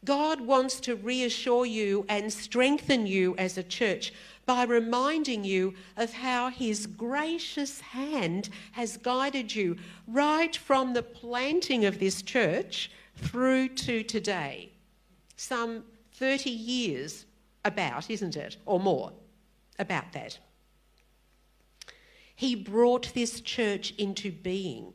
God 0.05 0.41
wants 0.41 0.81
to 0.81 0.95
reassure 0.95 1.67
you 1.67 2.05
and 2.09 2.33
strengthen 2.33 3.07
you 3.07 3.35
as 3.37 3.59
a 3.59 3.63
church 3.63 4.13
by 4.47 4.65
reminding 4.65 5.45
you 5.45 5.75
of 5.97 6.13
how 6.13 6.51
His 6.51 6.87
gracious 6.87 7.81
hand 7.81 8.49
has 8.73 8.97
guided 8.97 9.55
you 9.55 9.77
right 10.07 10.57
from 10.57 10.95
the 10.95 11.03
planting 11.03 11.85
of 11.85 11.99
this 11.99 12.23
church 12.23 12.91
through 13.17 13.69
to 13.69 14.03
today. 14.03 14.73
Some 15.37 15.85
30 16.15 16.51
years 16.51 17.27
about, 17.65 18.09
isn't 18.11 18.37
it? 18.37 18.57
Or 18.67 18.81
more 18.81 19.13
about 19.79 20.13
that. 20.13 20.39
He 22.35 22.55
brought 22.55 23.13
this 23.15 23.41
church 23.41 23.93
into 23.99 24.31
being 24.31 24.93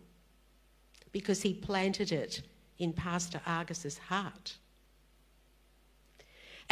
because 1.11 1.41
he 1.41 1.53
planted 1.53 2.11
it 2.11 2.41
in 2.79 2.93
Pastor 2.93 3.41
Argus's 3.45 3.97
heart. 3.97 4.57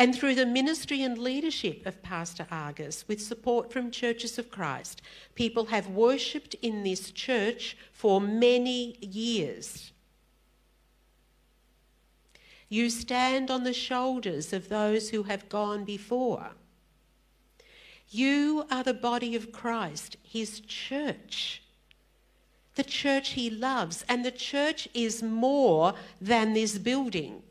And 0.02 0.16
through 0.16 0.34
the 0.34 0.48
ministry 0.48 1.04
and 1.04 1.16
leadership 1.16 1.86
of 1.86 2.02
Pastor 2.02 2.48
Argus, 2.50 3.08
with 3.08 3.22
support 3.22 3.72
from 3.72 3.92
Churches 3.92 4.40
of 4.40 4.50
Christ, 4.50 5.00
people 5.36 5.66
have 5.66 5.90
worshipped 5.90 6.56
in 6.64 6.82
this 6.82 7.12
church 7.12 7.78
for 7.94 8.20
many 8.20 8.98
years. 9.00 9.92
You 12.68 12.90
stand 12.90 13.52
on 13.52 13.64
the 13.64 13.74
shoulders 13.74 14.54
of 14.54 14.70
those 14.70 15.12
who 15.12 15.22
have 15.22 15.50
gone 15.50 15.86
before. 15.86 16.54
You 18.10 18.66
are 18.72 18.84
the 18.84 18.96
body 18.96 19.36
of 19.36 19.52
Christ, 19.52 20.18
his 20.24 20.62
church, 20.62 21.62
the 22.74 22.84
church 22.84 23.34
he 23.34 23.52
loves, 23.52 24.04
and 24.10 24.26
the 24.26 24.32
church 24.32 24.90
is 24.96 25.22
more 25.22 25.94
than 26.20 26.54
this 26.54 26.80
building. 26.80 27.44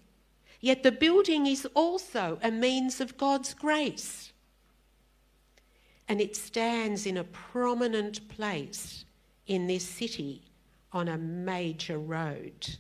Yet 0.60 0.82
the 0.82 0.92
building 0.92 1.46
is 1.46 1.66
also 1.74 2.38
a 2.42 2.50
means 2.50 3.00
of 3.00 3.16
God's 3.16 3.54
grace. 3.54 4.32
And 6.06 6.20
it 6.20 6.36
stands 6.36 7.06
in 7.06 7.16
a 7.16 7.24
prominent 7.24 8.28
place 8.28 9.04
in 9.46 9.66
this 9.66 9.84
city 9.84 10.42
on 10.92 11.08
a 11.08 11.16
major 11.16 11.98
road. 11.98 12.76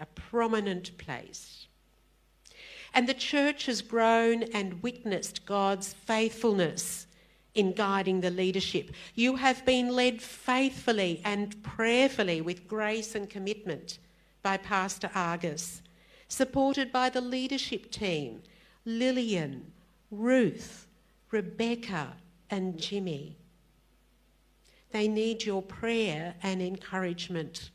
A 0.00 0.06
prominent 0.06 0.98
place. 0.98 1.68
And 2.92 3.08
the 3.08 3.14
church 3.14 3.66
has 3.66 3.82
grown 3.82 4.42
and 4.54 4.82
witnessed 4.82 5.46
God's 5.46 5.92
faithfulness 5.92 7.06
in 7.54 7.72
guiding 7.72 8.20
the 8.20 8.30
leadership. 8.30 8.90
You 9.14 9.36
have 9.36 9.64
been 9.64 9.90
led 9.90 10.20
faithfully 10.20 11.20
and 11.24 11.62
prayerfully 11.62 12.40
with 12.40 12.66
grace 12.66 13.14
and 13.14 13.30
commitment 13.30 13.98
by 14.42 14.56
Pastor 14.56 15.10
Argus 15.14 15.82
supported 16.28 16.92
by 16.92 17.08
the 17.08 17.20
leadership 17.20 17.90
team 17.90 18.42
Lillian, 18.84 19.72
Ruth, 20.10 20.86
Rebecca, 21.30 22.14
and 22.50 22.78
Jimmy. 22.78 23.36
They 24.92 25.08
need 25.08 25.44
your 25.44 25.62
prayer 25.62 26.34
and 26.42 26.62
encouragement. 26.62 27.70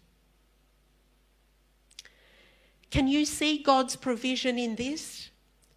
Can 2.90 3.08
you 3.08 3.26
see 3.26 3.62
God's 3.62 3.96
provision 3.96 4.58
in 4.58 4.76
this? 4.76 5.30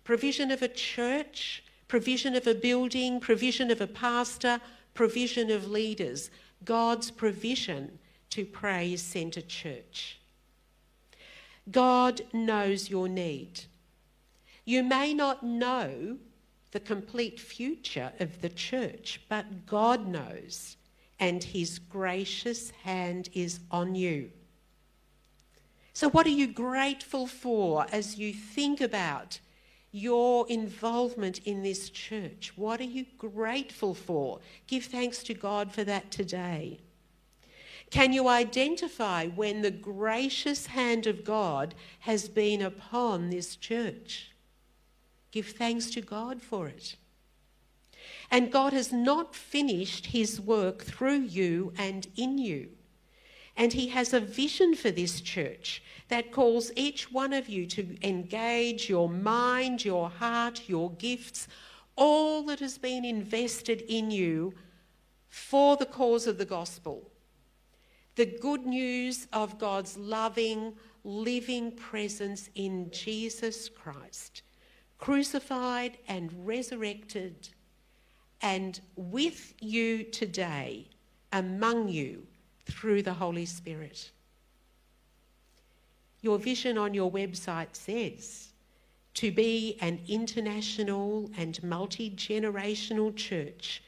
Provision 0.05 0.51
of 0.51 0.63
a 0.63 0.69
church, 0.69 1.65
provision 1.89 2.35
of 2.35 2.47
a 2.47 2.55
building, 2.55 3.21
provision 3.21 3.71
of 3.71 3.81
a 3.81 3.87
pastor, 3.87 4.61
provision 4.95 5.51
of 5.51 5.69
leaders. 5.69 6.31
God's 6.65 7.11
provision 7.11 7.99
to 8.31 8.45
Praise 8.45 9.03
Centre 9.03 9.43
Church. 9.43 10.19
God 11.71 12.23
knows 12.33 12.91
your 12.91 13.09
need. 13.09 13.63
You 14.65 14.83
may 14.83 15.15
not 15.15 15.43
know 15.43 16.19
the 16.73 16.81
complete 16.81 17.39
future 17.39 18.13
of 18.19 18.41
the 18.41 18.49
church, 18.49 19.21
but 19.29 19.67
God 19.67 20.07
knows, 20.09 20.77
and 21.21 21.43
His 21.43 21.79
gracious 21.79 22.71
hand 22.83 23.29
is 23.33 23.61
on 23.71 23.95
you. 23.95 24.31
So, 25.93 26.11
what 26.11 26.27
are 26.27 26.31
you 26.31 26.49
grateful 26.49 27.27
for 27.29 27.87
as 27.93 28.19
you 28.19 28.33
think 28.33 28.81
about 28.81 29.39
your 29.93 30.45
involvement 30.49 31.39
in 31.45 31.63
this 31.63 31.89
church? 31.89 32.53
What 32.57 32.81
are 32.81 32.85
you 32.85 33.07
grateful 33.17 33.95
for? 33.95 34.41
Give 34.67 34.85
thanks 34.85 35.23
to 35.23 35.35
God 35.35 35.73
for 35.73 35.85
that 35.85 36.11
today. 36.11 36.81
Can 37.95 38.13
you 38.13 38.27
identify 38.27 39.29
when 39.29 39.63
the 39.63 39.71
gracious 39.71 40.67
hand 40.67 41.07
of 41.07 41.23
God 41.23 41.77
has 42.01 42.29
been 42.29 42.61
upon 42.61 43.31
this 43.31 43.55
church? 43.55 44.33
Give 45.31 45.47
thanks 45.47 45.91
to 45.91 46.01
God 46.01 46.43
for 46.43 46.67
it. 46.67 46.97
And 48.33 48.51
God 48.51 48.73
has 48.73 48.93
not 48.93 49.37
finished 49.37 50.07
his 50.07 50.41
work 50.41 50.83
through 50.83 51.21
you 51.21 51.73
and 51.79 52.09
in 52.17 52.37
you. 52.37 52.71
And 53.57 53.73
he 53.73 53.87
has 53.91 54.13
a 54.13 54.19
vision 54.19 54.75
for 54.75 54.91
this 54.91 55.21
church 55.21 55.81
that 56.09 56.33
calls 56.33 56.73
each 56.75 57.13
one 57.13 57.33
of 57.33 57.49
you 57.49 57.65
to 57.67 57.97
engage 58.03 58.89
your 58.89 59.09
mind, 59.09 59.85
your 59.85 60.11
heart, 60.11 60.69
your 60.69 60.91
gifts, 60.91 61.47
all 61.95 62.43
that 62.47 62.59
has 62.59 62.77
been 62.77 63.05
invested 63.05 63.83
in 63.83 64.11
you 64.11 64.53
for 65.29 65.77
the 65.77 65.87
cause 65.87 66.27
of 66.27 66.39
the 66.39 66.45
gospel. 66.45 67.13
The 68.17 68.27
good 68.27 68.65
news 68.65 69.27
of 69.33 69.59
God's 69.59 69.97
loving, 69.97 70.75
living 71.03 71.73
presence 71.73 72.49
in 72.55 72.91
Jesus 72.93 73.69
Christ, 73.69 74.43
crucified 74.99 75.99
and 76.07 76.31
resurrected, 76.47 77.49
and 78.41 78.81
with 78.95 79.55
you 79.61 80.05
today, 80.05 80.89
among 81.33 81.89
you 81.89 82.27
through 82.67 83.03
the 83.03 83.15
Holy 83.15 83.47
Spirit. 83.47 84.11
Your 86.21 86.39
vision 86.39 86.79
on 86.79 86.95
your 86.95 87.11
website 87.11 87.75
says 87.75 88.53
to 89.15 89.31
be 89.31 89.77
an 89.81 90.01
international 90.09 91.31
and 91.37 91.63
multi 91.63 92.11
generational 92.11 93.15
church, 93.15 93.83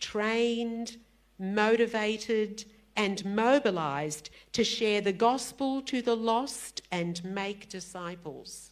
trained, 0.00 0.96
motivated, 1.38 2.64
and 2.96 3.24
mobilised 3.24 4.30
to 4.52 4.64
share 4.64 5.00
the 5.00 5.12
gospel 5.12 5.80
to 5.82 6.02
the 6.02 6.16
lost 6.16 6.82
and 6.90 7.24
make 7.24 7.68
disciples. 7.68 8.70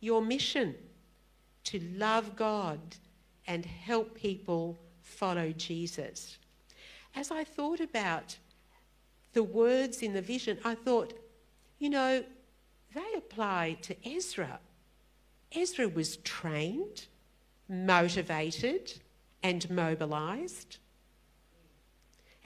Your 0.00 0.22
mission 0.22 0.74
to 1.64 1.80
love 1.96 2.36
God 2.36 2.78
and 3.46 3.64
help 3.66 4.14
people 4.14 4.78
follow 5.02 5.52
Jesus. 5.52 6.38
As 7.16 7.30
I 7.30 7.44
thought 7.44 7.80
about 7.80 8.36
the 9.32 9.42
words 9.42 10.02
in 10.02 10.12
the 10.12 10.22
vision, 10.22 10.58
I 10.64 10.74
thought, 10.74 11.14
you 11.78 11.90
know, 11.90 12.22
they 12.94 13.14
apply 13.16 13.78
to 13.82 13.96
Ezra. 14.08 14.60
Ezra 15.54 15.88
was 15.88 16.18
trained, 16.18 17.06
motivated, 17.68 18.92
and 19.42 19.68
mobilised. 19.70 20.78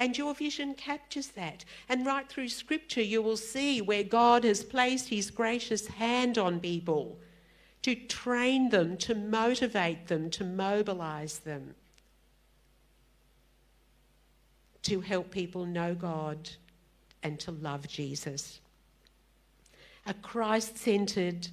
And 0.02 0.18
your 0.18 0.34
vision 0.34 0.74
captures 0.74 1.28
that. 1.28 1.64
And 1.88 2.04
right 2.04 2.28
through 2.28 2.48
Scripture, 2.48 3.00
you 3.00 3.22
will 3.22 3.36
see 3.36 3.80
where 3.80 4.02
God 4.02 4.42
has 4.42 4.64
placed 4.64 5.10
His 5.10 5.30
gracious 5.30 5.86
hand 5.86 6.38
on 6.38 6.58
people 6.58 7.20
to 7.82 7.94
train 7.94 8.70
them, 8.70 8.96
to 8.96 9.14
motivate 9.14 10.08
them, 10.08 10.28
to 10.30 10.42
mobilise 10.42 11.38
them, 11.38 11.76
to 14.82 15.02
help 15.02 15.30
people 15.30 15.66
know 15.66 15.94
God 15.94 16.50
and 17.22 17.38
to 17.38 17.52
love 17.52 17.86
Jesus. 17.86 18.58
A 20.04 20.14
Christ 20.14 20.78
centred, 20.78 21.46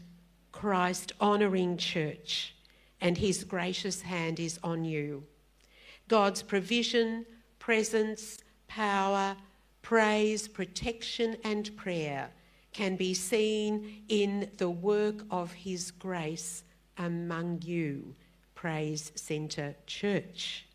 Christ 0.52 1.12
honouring 1.22 1.78
church, 1.78 2.56
and 3.00 3.16
His 3.16 3.44
gracious 3.44 4.02
hand 4.02 4.40
is 4.40 4.60
on 4.64 4.86
you. 4.86 5.24
God's 6.08 6.42
provision, 6.42 7.28
presence, 7.60 8.39
power, 8.67 9.36
praise, 9.82 10.48
protection, 10.48 11.38
and 11.43 11.76
prayer 11.78 12.30
can 12.74 12.95
be 12.95 13.13
seen 13.13 14.04
in 14.08 14.50
the 14.58 14.69
work 14.69 15.26
of 15.30 15.52
His 15.52 15.91
grace 15.91 16.63
among 16.98 17.62
you, 17.63 18.15
Praise 18.56 19.12
Centre 19.15 19.76
Church. 19.86 20.65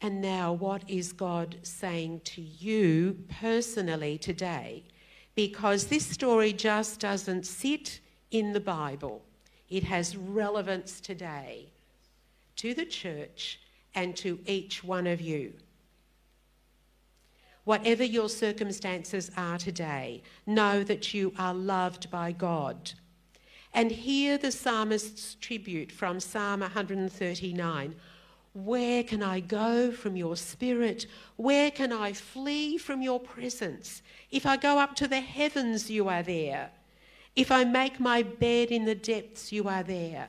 And 0.00 0.20
now, 0.20 0.52
what 0.52 0.82
is 0.88 1.12
God 1.12 1.56
saying 1.62 2.20
to 2.24 2.42
you 2.42 3.24
personally 3.40 4.18
today? 4.18 4.84
Because 5.34 5.86
this 5.86 6.06
story 6.06 6.52
just 6.52 7.00
doesn't 7.00 7.46
sit 7.46 8.00
in 8.30 8.52
the 8.52 8.60
Bible, 8.60 9.22
it 9.70 9.84
has 9.84 10.16
relevance 10.16 11.00
today 11.00 11.72
to 12.56 12.74
the 12.74 12.84
church 12.84 13.60
and 13.94 14.16
to 14.16 14.38
each 14.46 14.82
one 14.82 15.06
of 15.06 15.20
you. 15.20 15.52
Whatever 17.64 18.04
your 18.04 18.28
circumstances 18.28 19.30
are 19.36 19.56
today, 19.56 20.22
know 20.46 20.84
that 20.84 21.14
you 21.14 21.32
are 21.38 21.54
loved 21.54 22.10
by 22.10 22.32
God. 22.32 22.92
And 23.72 23.90
hear 23.90 24.36
the 24.38 24.52
psalmist's 24.52 25.36
tribute 25.40 25.90
from 25.90 26.20
Psalm 26.20 26.60
139 26.60 27.94
Where 28.52 29.02
can 29.02 29.22
I 29.22 29.40
go 29.40 29.90
from 29.90 30.14
your 30.16 30.36
spirit? 30.36 31.06
Where 31.36 31.70
can 31.70 31.92
I 31.92 32.12
flee 32.12 32.78
from 32.78 33.02
your 33.02 33.18
presence? 33.18 34.02
If 34.30 34.46
I 34.46 34.56
go 34.56 34.78
up 34.78 34.94
to 34.96 35.08
the 35.08 35.20
heavens, 35.20 35.90
you 35.90 36.08
are 36.08 36.22
there. 36.22 36.70
If 37.34 37.50
I 37.50 37.64
make 37.64 37.98
my 37.98 38.22
bed 38.22 38.70
in 38.70 38.84
the 38.84 38.94
depths, 38.94 39.50
you 39.50 39.68
are 39.68 39.82
there. 39.82 40.28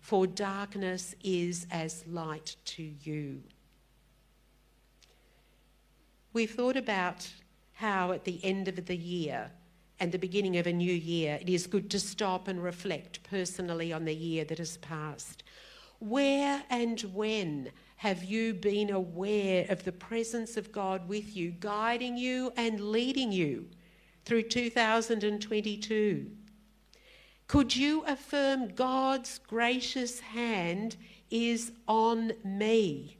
for 0.00 0.26
darkness 0.26 1.14
is 1.22 1.66
as 1.70 2.04
light 2.06 2.56
to 2.64 2.82
you. 2.82 3.42
We've 6.32 6.50
thought 6.50 6.76
about 6.76 7.28
how 7.74 8.12
at 8.12 8.24
the 8.24 8.44
end 8.44 8.68
of 8.68 8.86
the 8.86 8.96
year 8.96 9.50
and 9.98 10.12
the 10.12 10.18
beginning 10.18 10.56
of 10.56 10.66
a 10.66 10.72
new 10.72 10.92
year, 10.92 11.38
it 11.40 11.48
is 11.48 11.66
good 11.66 11.90
to 11.90 12.00
stop 12.00 12.48
and 12.48 12.62
reflect 12.62 13.22
personally 13.24 13.92
on 13.92 14.04
the 14.04 14.14
year 14.14 14.44
that 14.44 14.58
has 14.58 14.78
passed. 14.78 15.42
Where 15.98 16.62
and 16.70 17.00
when 17.12 17.70
have 17.96 18.24
you 18.24 18.54
been 18.54 18.90
aware 18.90 19.66
of 19.68 19.84
the 19.84 19.92
presence 19.92 20.56
of 20.56 20.72
God 20.72 21.06
with 21.06 21.36
you, 21.36 21.50
guiding 21.50 22.16
you 22.16 22.50
and 22.56 22.80
leading 22.80 23.30
you 23.30 23.68
through 24.24 24.44
2022? 24.44 26.30
Could 27.50 27.74
you 27.74 28.04
affirm 28.06 28.68
God's 28.76 29.40
gracious 29.40 30.20
hand 30.20 30.94
is 31.32 31.72
on 31.88 32.30
me? 32.44 33.16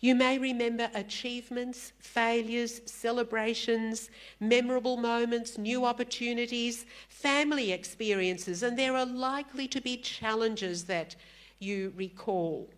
You 0.00 0.14
may 0.14 0.36
remember 0.36 0.90
achievements, 0.92 1.94
failures, 2.00 2.82
celebrations, 2.84 4.10
memorable 4.40 4.98
moments, 4.98 5.56
new 5.56 5.86
opportunities, 5.86 6.84
family 7.08 7.72
experiences, 7.72 8.62
and 8.62 8.78
there 8.78 8.94
are 8.94 9.06
likely 9.06 9.66
to 9.68 9.80
be 9.80 9.96
challenges 9.96 10.84
that 10.84 11.16
you 11.60 11.94
recall. 11.96 12.68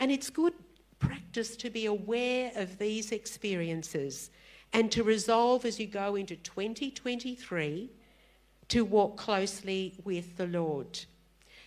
And 0.00 0.12
it's 0.12 0.28
good 0.28 0.52
practice 0.98 1.56
to 1.56 1.70
be 1.70 1.86
aware 1.86 2.52
of 2.56 2.76
these 2.76 3.10
experiences 3.10 4.28
and 4.74 4.92
to 4.92 5.02
resolve 5.02 5.64
as 5.64 5.80
you 5.80 5.86
go 5.86 6.14
into 6.14 6.36
2023 6.36 7.88
to 8.72 8.86
walk 8.86 9.18
closely 9.18 9.92
with 10.02 10.38
the 10.38 10.46
Lord. 10.46 10.98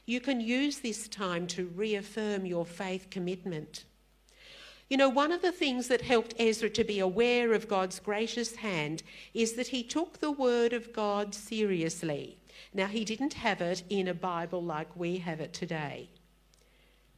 You 0.07 0.19
can 0.19 0.41
use 0.41 0.79
this 0.79 1.07
time 1.07 1.45
to 1.47 1.67
reaffirm 1.75 2.47
your 2.47 2.65
faith 2.65 3.11
commitment. 3.11 3.85
You 4.89 4.97
know, 4.97 5.09
one 5.09 5.31
of 5.31 5.43
the 5.43 5.51
things 5.51 5.87
that 5.89 6.01
helped 6.01 6.33
Ezra 6.39 6.67
to 6.71 6.83
be 6.83 6.97
aware 6.97 7.53
of 7.53 7.67
God's 7.67 7.99
gracious 7.99 8.55
hand 8.55 9.03
is 9.35 9.53
that 9.53 9.67
he 9.67 9.83
took 9.83 10.17
the 10.19 10.31
word 10.31 10.73
of 10.73 10.93
God 10.93 11.35
seriously. 11.35 12.39
Now, 12.73 12.87
he 12.87 13.05
didn't 13.05 13.35
have 13.35 13.61
it 13.61 13.83
in 13.87 14.07
a 14.07 14.15
Bible 14.15 14.63
like 14.63 14.95
we 14.95 15.17
have 15.17 15.39
it 15.39 15.53
today, 15.53 16.09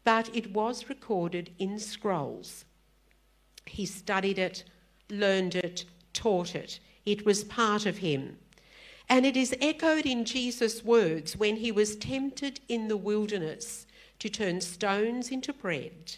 but 0.04 0.30
it 0.36 0.52
was 0.52 0.90
recorded 0.90 1.52
in 1.60 1.80
scrolls. 1.80 2.66
He 3.66 3.86
studied 3.86 4.38
it, 4.38 4.66
learned 5.10 5.56
it, 5.56 5.86
taught 6.12 6.56
it. 6.56 6.82
It 7.06 7.26
was 7.26 7.46
part 7.46 7.86
of 7.86 8.00
him. 8.00 8.38
And 9.10 9.26
it 9.26 9.38
is 9.38 9.56
echoed 9.62 10.06
in 10.06 10.26
Jesus' 10.26 10.84
words 10.84 11.38
when 11.38 11.58
he 11.58 11.72
was 11.72 11.96
tempted 11.96 12.60
in 12.68 12.88
the 12.88 12.98
wilderness 12.98 13.86
to 14.20 14.30
turn 14.30 14.62
stones 14.62 15.30
into 15.30 15.54
bread 15.54 16.18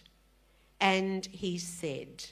and 0.79 1.25
he 1.27 1.57
said, 1.57 2.25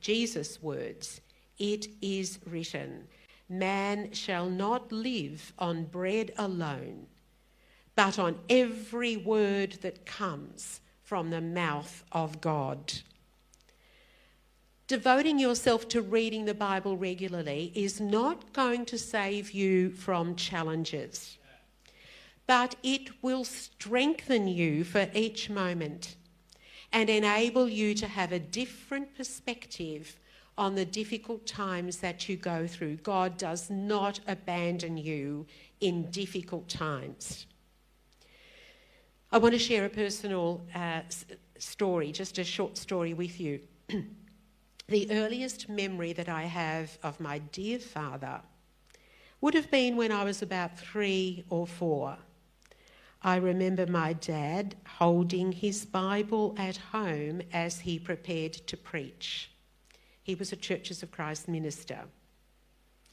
Jesus' 0.00 0.62
words, 0.62 1.20
it 1.58 1.86
is 2.02 2.38
written, 2.46 3.08
man 3.48 4.12
shall 4.12 4.48
not 4.48 4.92
live 4.92 5.52
on 5.58 5.84
bread 5.84 6.32
alone, 6.36 7.06
but 7.94 8.18
on 8.18 8.38
every 8.48 9.16
word 9.16 9.72
that 9.82 10.06
comes 10.06 10.80
from 11.02 11.30
the 11.30 11.40
mouth 11.40 12.04
of 12.12 12.40
God. 12.40 12.92
Devoting 14.86 15.38
yourself 15.38 15.88
to 15.88 16.02
reading 16.02 16.44
the 16.44 16.52
Bible 16.52 16.98
regularly 16.98 17.72
is 17.74 18.02
not 18.02 18.52
going 18.52 18.84
to 18.84 18.98
save 18.98 19.52
you 19.52 19.90
from 19.90 20.36
challenges, 20.36 21.38
but 22.46 22.76
it 22.82 23.22
will 23.22 23.44
strengthen 23.44 24.46
you 24.46 24.84
for 24.84 25.08
each 25.14 25.48
moment 25.48 26.16
and 26.92 27.08
enable 27.08 27.66
you 27.66 27.94
to 27.94 28.06
have 28.06 28.30
a 28.30 28.38
different 28.38 29.16
perspective 29.16 30.18
on 30.58 30.74
the 30.74 30.84
difficult 30.84 31.46
times 31.46 31.96
that 31.96 32.28
you 32.28 32.36
go 32.36 32.66
through. 32.66 32.96
God 32.96 33.38
does 33.38 33.70
not 33.70 34.20
abandon 34.28 34.98
you 34.98 35.46
in 35.80 36.10
difficult 36.10 36.68
times. 36.68 37.46
I 39.32 39.38
want 39.38 39.54
to 39.54 39.58
share 39.58 39.86
a 39.86 39.88
personal 39.88 40.60
uh, 40.74 41.00
story, 41.58 42.12
just 42.12 42.36
a 42.36 42.44
short 42.44 42.76
story 42.76 43.14
with 43.14 43.40
you. 43.40 43.60
the 44.88 45.10
earliest 45.10 45.68
memory 45.68 46.12
that 46.12 46.28
I 46.28 46.42
have 46.42 46.98
of 47.02 47.20
my 47.20 47.38
dear 47.38 47.78
father 47.78 48.40
would 49.40 49.54
have 49.54 49.70
been 49.70 49.96
when 49.96 50.12
I 50.12 50.24
was 50.24 50.42
about 50.42 50.78
three 50.78 51.44
or 51.48 51.66
four. 51.66 52.16
I 53.22 53.36
remember 53.36 53.86
my 53.86 54.12
dad 54.12 54.76
holding 54.86 55.52
his 55.52 55.86
Bible 55.86 56.54
at 56.58 56.76
home 56.76 57.40
as 57.52 57.80
he 57.80 57.98
prepared 57.98 58.52
to 58.52 58.76
preach. 58.76 59.50
He 60.22 60.34
was 60.34 60.52
a 60.52 60.56
Churches 60.56 61.02
of 61.02 61.10
Christ 61.10 61.48
minister. 61.48 62.00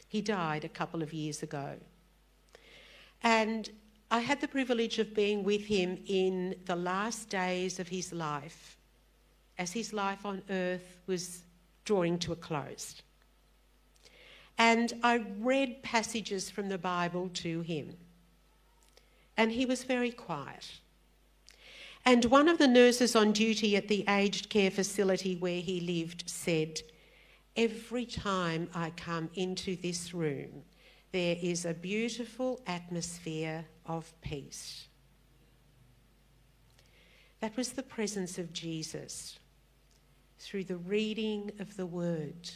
He 0.07 0.21
died 0.21 0.65
a 0.65 0.69
couple 0.69 1.01
of 1.01 1.13
years 1.13 1.41
ago. 1.41 1.75
And 3.23 3.69
I 4.09 4.19
had 4.19 4.41
the 4.41 4.47
privilege 4.47 4.99
of 4.99 5.13
being 5.13 5.43
with 5.43 5.65
him 5.65 5.97
in 6.07 6.55
the 6.65 6.75
last 6.75 7.29
days 7.29 7.79
of 7.79 7.87
his 7.87 8.11
life, 8.11 8.77
as 9.57 9.71
his 9.71 9.93
life 9.93 10.25
on 10.25 10.41
earth 10.49 10.97
was 11.07 11.43
drawing 11.85 12.17
to 12.19 12.31
a 12.31 12.35
close. 12.35 13.01
And 14.57 14.93
I 15.03 15.25
read 15.39 15.81
passages 15.83 16.49
from 16.49 16.69
the 16.69 16.77
Bible 16.77 17.29
to 17.35 17.61
him 17.61 17.97
and 19.41 19.51
he 19.51 19.65
was 19.65 19.83
very 19.83 20.11
quiet. 20.11 20.71
And 22.05 22.25
one 22.25 22.47
of 22.47 22.59
the 22.59 22.67
nurses 22.67 23.15
on 23.15 23.31
duty 23.31 23.75
at 23.75 23.87
the 23.87 24.05
aged 24.07 24.49
care 24.49 24.69
facility 24.69 25.35
where 25.35 25.61
he 25.61 25.79
lived 25.79 26.29
said, 26.29 26.81
Every 27.55 28.05
time 28.05 28.69
I 28.73 28.91
come 28.91 29.29
into 29.35 29.75
this 29.75 30.13
room, 30.13 30.63
there 31.11 31.37
is 31.41 31.65
a 31.65 31.73
beautiful 31.73 32.61
atmosphere 32.67 33.65
of 33.85 34.13
peace. 34.21 34.87
That 37.39 37.57
was 37.57 37.71
the 37.71 37.83
presence 37.83 38.37
of 38.37 38.53
Jesus 38.53 39.39
through 40.41 40.63
the 40.63 40.77
reading 40.77 41.51
of 41.59 41.77
the 41.77 41.85
word, 41.85 42.49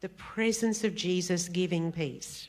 the 0.00 0.08
presence 0.10 0.84
of 0.84 0.94
Jesus 0.94 1.48
giving 1.48 1.90
peace. 1.90 2.48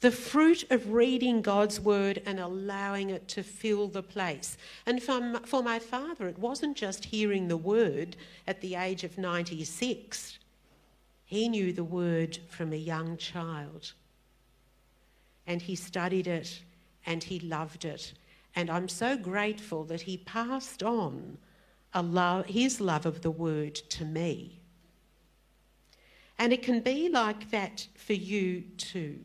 The 0.00 0.10
fruit 0.10 0.70
of 0.70 0.92
reading 0.92 1.40
God's 1.40 1.80
word 1.80 2.20
and 2.26 2.38
allowing 2.38 3.08
it 3.08 3.28
to 3.28 3.42
fill 3.42 3.88
the 3.88 4.02
place. 4.02 4.58
And 4.84 5.02
for, 5.02 5.40
for 5.46 5.62
my 5.62 5.78
father, 5.78 6.28
it 6.28 6.38
wasn't 6.38 6.76
just 6.76 7.06
hearing 7.06 7.48
the 7.48 7.56
word 7.56 8.14
at 8.46 8.60
the 8.60 8.74
age 8.74 9.04
of 9.04 9.16
96, 9.16 10.38
he 11.24 11.48
knew 11.48 11.72
the 11.72 11.82
word 11.82 12.38
from 12.48 12.72
a 12.72 12.76
young 12.76 13.16
child. 13.16 13.94
And 15.46 15.62
he 15.62 15.74
studied 15.74 16.26
it 16.26 16.60
and 17.06 17.24
he 17.24 17.40
loved 17.40 17.86
it. 17.86 18.12
And 18.54 18.68
I'm 18.68 18.88
so 18.88 19.16
grateful 19.16 19.84
that 19.84 20.02
he 20.02 20.18
passed 20.18 20.82
on 20.82 21.38
love, 22.02 22.46
his 22.46 22.80
love 22.80 23.06
of 23.06 23.22
the 23.22 23.30
word 23.30 23.74
to 23.74 24.04
me. 24.04 24.60
And 26.38 26.52
it 26.52 26.62
can 26.62 26.80
be 26.80 27.08
like 27.08 27.50
that 27.50 27.86
for 27.94 28.12
you 28.12 28.62
too. 28.76 29.20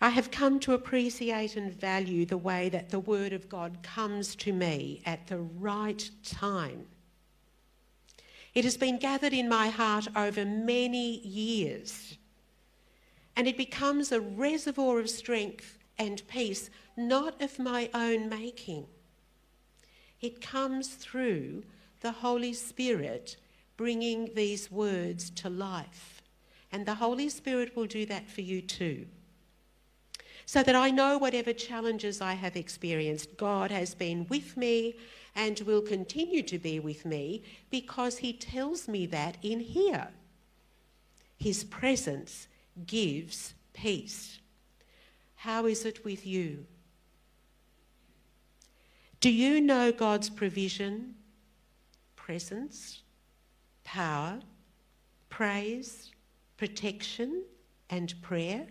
I 0.00 0.10
have 0.10 0.30
come 0.30 0.60
to 0.60 0.74
appreciate 0.74 1.56
and 1.56 1.72
value 1.72 2.26
the 2.26 2.36
way 2.36 2.68
that 2.68 2.90
the 2.90 3.00
Word 3.00 3.32
of 3.32 3.48
God 3.48 3.82
comes 3.82 4.36
to 4.36 4.52
me 4.52 5.00
at 5.06 5.26
the 5.26 5.38
right 5.38 6.10
time. 6.22 6.86
It 8.54 8.64
has 8.64 8.76
been 8.76 8.98
gathered 8.98 9.32
in 9.32 9.48
my 9.48 9.68
heart 9.68 10.08
over 10.14 10.44
many 10.44 11.18
years, 11.20 12.18
and 13.36 13.46
it 13.46 13.56
becomes 13.56 14.12
a 14.12 14.20
reservoir 14.20 15.00
of 15.00 15.08
strength 15.08 15.78
and 15.98 16.22
peace, 16.28 16.68
not 16.96 17.40
of 17.40 17.58
my 17.58 17.88
own 17.94 18.28
making. 18.28 18.86
It 20.20 20.40
comes 20.40 20.88
through 20.88 21.64
the 22.00 22.12
Holy 22.12 22.52
Spirit 22.52 23.36
bringing 23.76 24.34
these 24.34 24.70
words 24.70 25.30
to 25.30 25.48
life. 25.48 26.22
And 26.72 26.86
the 26.86 26.94
Holy 26.94 27.28
Spirit 27.28 27.76
will 27.76 27.86
do 27.86 28.06
that 28.06 28.28
for 28.28 28.40
you 28.40 28.60
too 28.60 29.06
so 30.46 30.62
that 30.62 30.76
I 30.76 30.90
know 30.90 31.18
whatever 31.18 31.52
challenges 31.52 32.20
I 32.20 32.34
have 32.34 32.56
experienced, 32.56 33.36
God 33.36 33.72
has 33.72 33.94
been 33.94 34.26
with 34.30 34.56
me 34.56 34.94
and 35.34 35.60
will 35.60 35.82
continue 35.82 36.42
to 36.44 36.58
be 36.58 36.78
with 36.78 37.04
me 37.04 37.42
because 37.68 38.18
He 38.18 38.32
tells 38.32 38.86
me 38.86 39.06
that 39.06 39.36
in 39.42 39.58
here. 39.58 40.08
His 41.36 41.64
presence 41.64 42.46
gives 42.86 43.54
peace. 43.74 44.38
How 45.34 45.66
is 45.66 45.84
it 45.84 46.04
with 46.04 46.24
you? 46.24 46.64
Do 49.20 49.30
you 49.30 49.60
know 49.60 49.92
God's 49.92 50.30
provision, 50.30 51.14
presence, 52.16 53.02
power, 53.84 54.40
praise, 55.28 56.10
protection, 56.56 57.42
and 57.90 58.14
prayer? 58.22 58.66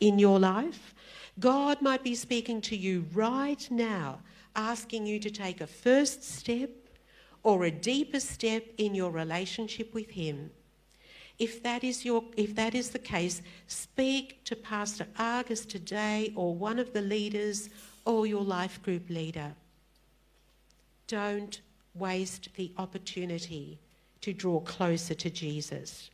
in 0.00 0.18
your 0.18 0.38
life. 0.38 0.94
God 1.38 1.80
might 1.82 2.04
be 2.04 2.14
speaking 2.14 2.60
to 2.62 2.76
you 2.76 3.06
right 3.12 3.66
now, 3.70 4.20
asking 4.54 5.06
you 5.06 5.18
to 5.20 5.30
take 5.30 5.60
a 5.60 5.66
first 5.66 6.22
step 6.22 6.70
or 7.42 7.64
a 7.64 7.70
deeper 7.70 8.20
step 8.20 8.64
in 8.78 8.94
your 8.94 9.10
relationship 9.10 9.92
with 9.92 10.10
Him. 10.10 10.50
If 11.38 11.62
that 11.64 11.82
is, 11.82 12.04
your, 12.04 12.24
if 12.36 12.54
that 12.54 12.74
is 12.74 12.90
the 12.90 12.98
case, 12.98 13.42
speak 13.66 14.44
to 14.44 14.54
Pastor 14.54 15.06
Argus 15.18 15.66
today 15.66 16.32
or 16.36 16.54
one 16.54 16.78
of 16.78 16.92
the 16.92 17.02
leaders 17.02 17.70
or 18.04 18.26
your 18.26 18.42
life 18.42 18.82
group 18.82 19.08
leader. 19.08 19.52
Don't 21.06 21.60
waste 21.94 22.48
the 22.56 22.72
opportunity 22.78 23.78
to 24.20 24.32
draw 24.32 24.60
closer 24.60 25.14
to 25.14 25.30
Jesus. 25.30 26.10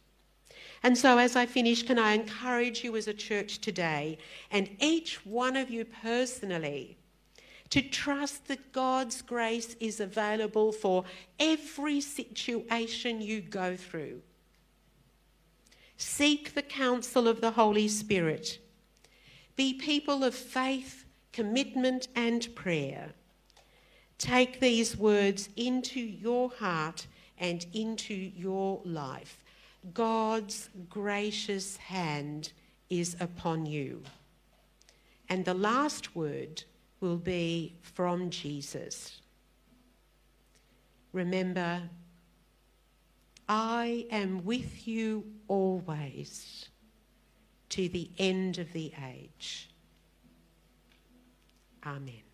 And 0.82 0.96
so, 0.96 1.18
as 1.18 1.36
I 1.36 1.46
finish, 1.46 1.82
can 1.82 1.98
I 1.98 2.12
encourage 2.12 2.82
you 2.82 2.96
as 2.96 3.06
a 3.06 3.14
church 3.14 3.60
today, 3.60 4.18
and 4.50 4.68
each 4.80 5.24
one 5.26 5.56
of 5.56 5.70
you 5.70 5.84
personally, 5.84 6.96
to 7.68 7.82
trust 7.82 8.48
that 8.48 8.72
God's 8.72 9.22
grace 9.22 9.76
is 9.78 10.00
available 10.00 10.72
for 10.72 11.04
every 11.38 12.00
situation 12.00 13.20
you 13.20 13.40
go 13.40 13.76
through. 13.76 14.22
Seek 15.96 16.54
the 16.54 16.62
counsel 16.62 17.28
of 17.28 17.40
the 17.40 17.52
Holy 17.52 17.86
Spirit. 17.86 18.58
Be 19.54 19.74
people 19.74 20.24
of 20.24 20.34
faith, 20.34 21.04
commitment, 21.32 22.08
and 22.14 22.54
prayer. 22.54 23.10
Take 24.18 24.60
these 24.60 24.96
words 24.96 25.48
into 25.56 26.00
your 26.00 26.50
heart 26.50 27.06
and 27.38 27.64
into 27.72 28.14
your 28.14 28.80
life. 28.84 29.42
God's 29.94 30.68
gracious 30.88 31.76
hand 31.78 32.52
is 32.90 33.16
upon 33.18 33.64
you. 33.64 34.02
And 35.28 35.44
the 35.44 35.54
last 35.54 36.14
word 36.14 36.64
will 37.00 37.16
be 37.16 37.76
from 37.80 38.28
Jesus. 38.30 39.20
Remember, 41.12 41.82
I 43.48 44.06
am 44.10 44.44
with 44.44 44.86
you 44.86 45.24
always 45.48 46.68
to 47.70 47.88
the 47.88 48.10
end 48.18 48.58
of 48.58 48.72
the 48.72 48.92
age. 49.08 49.69
Amen. 51.84 52.29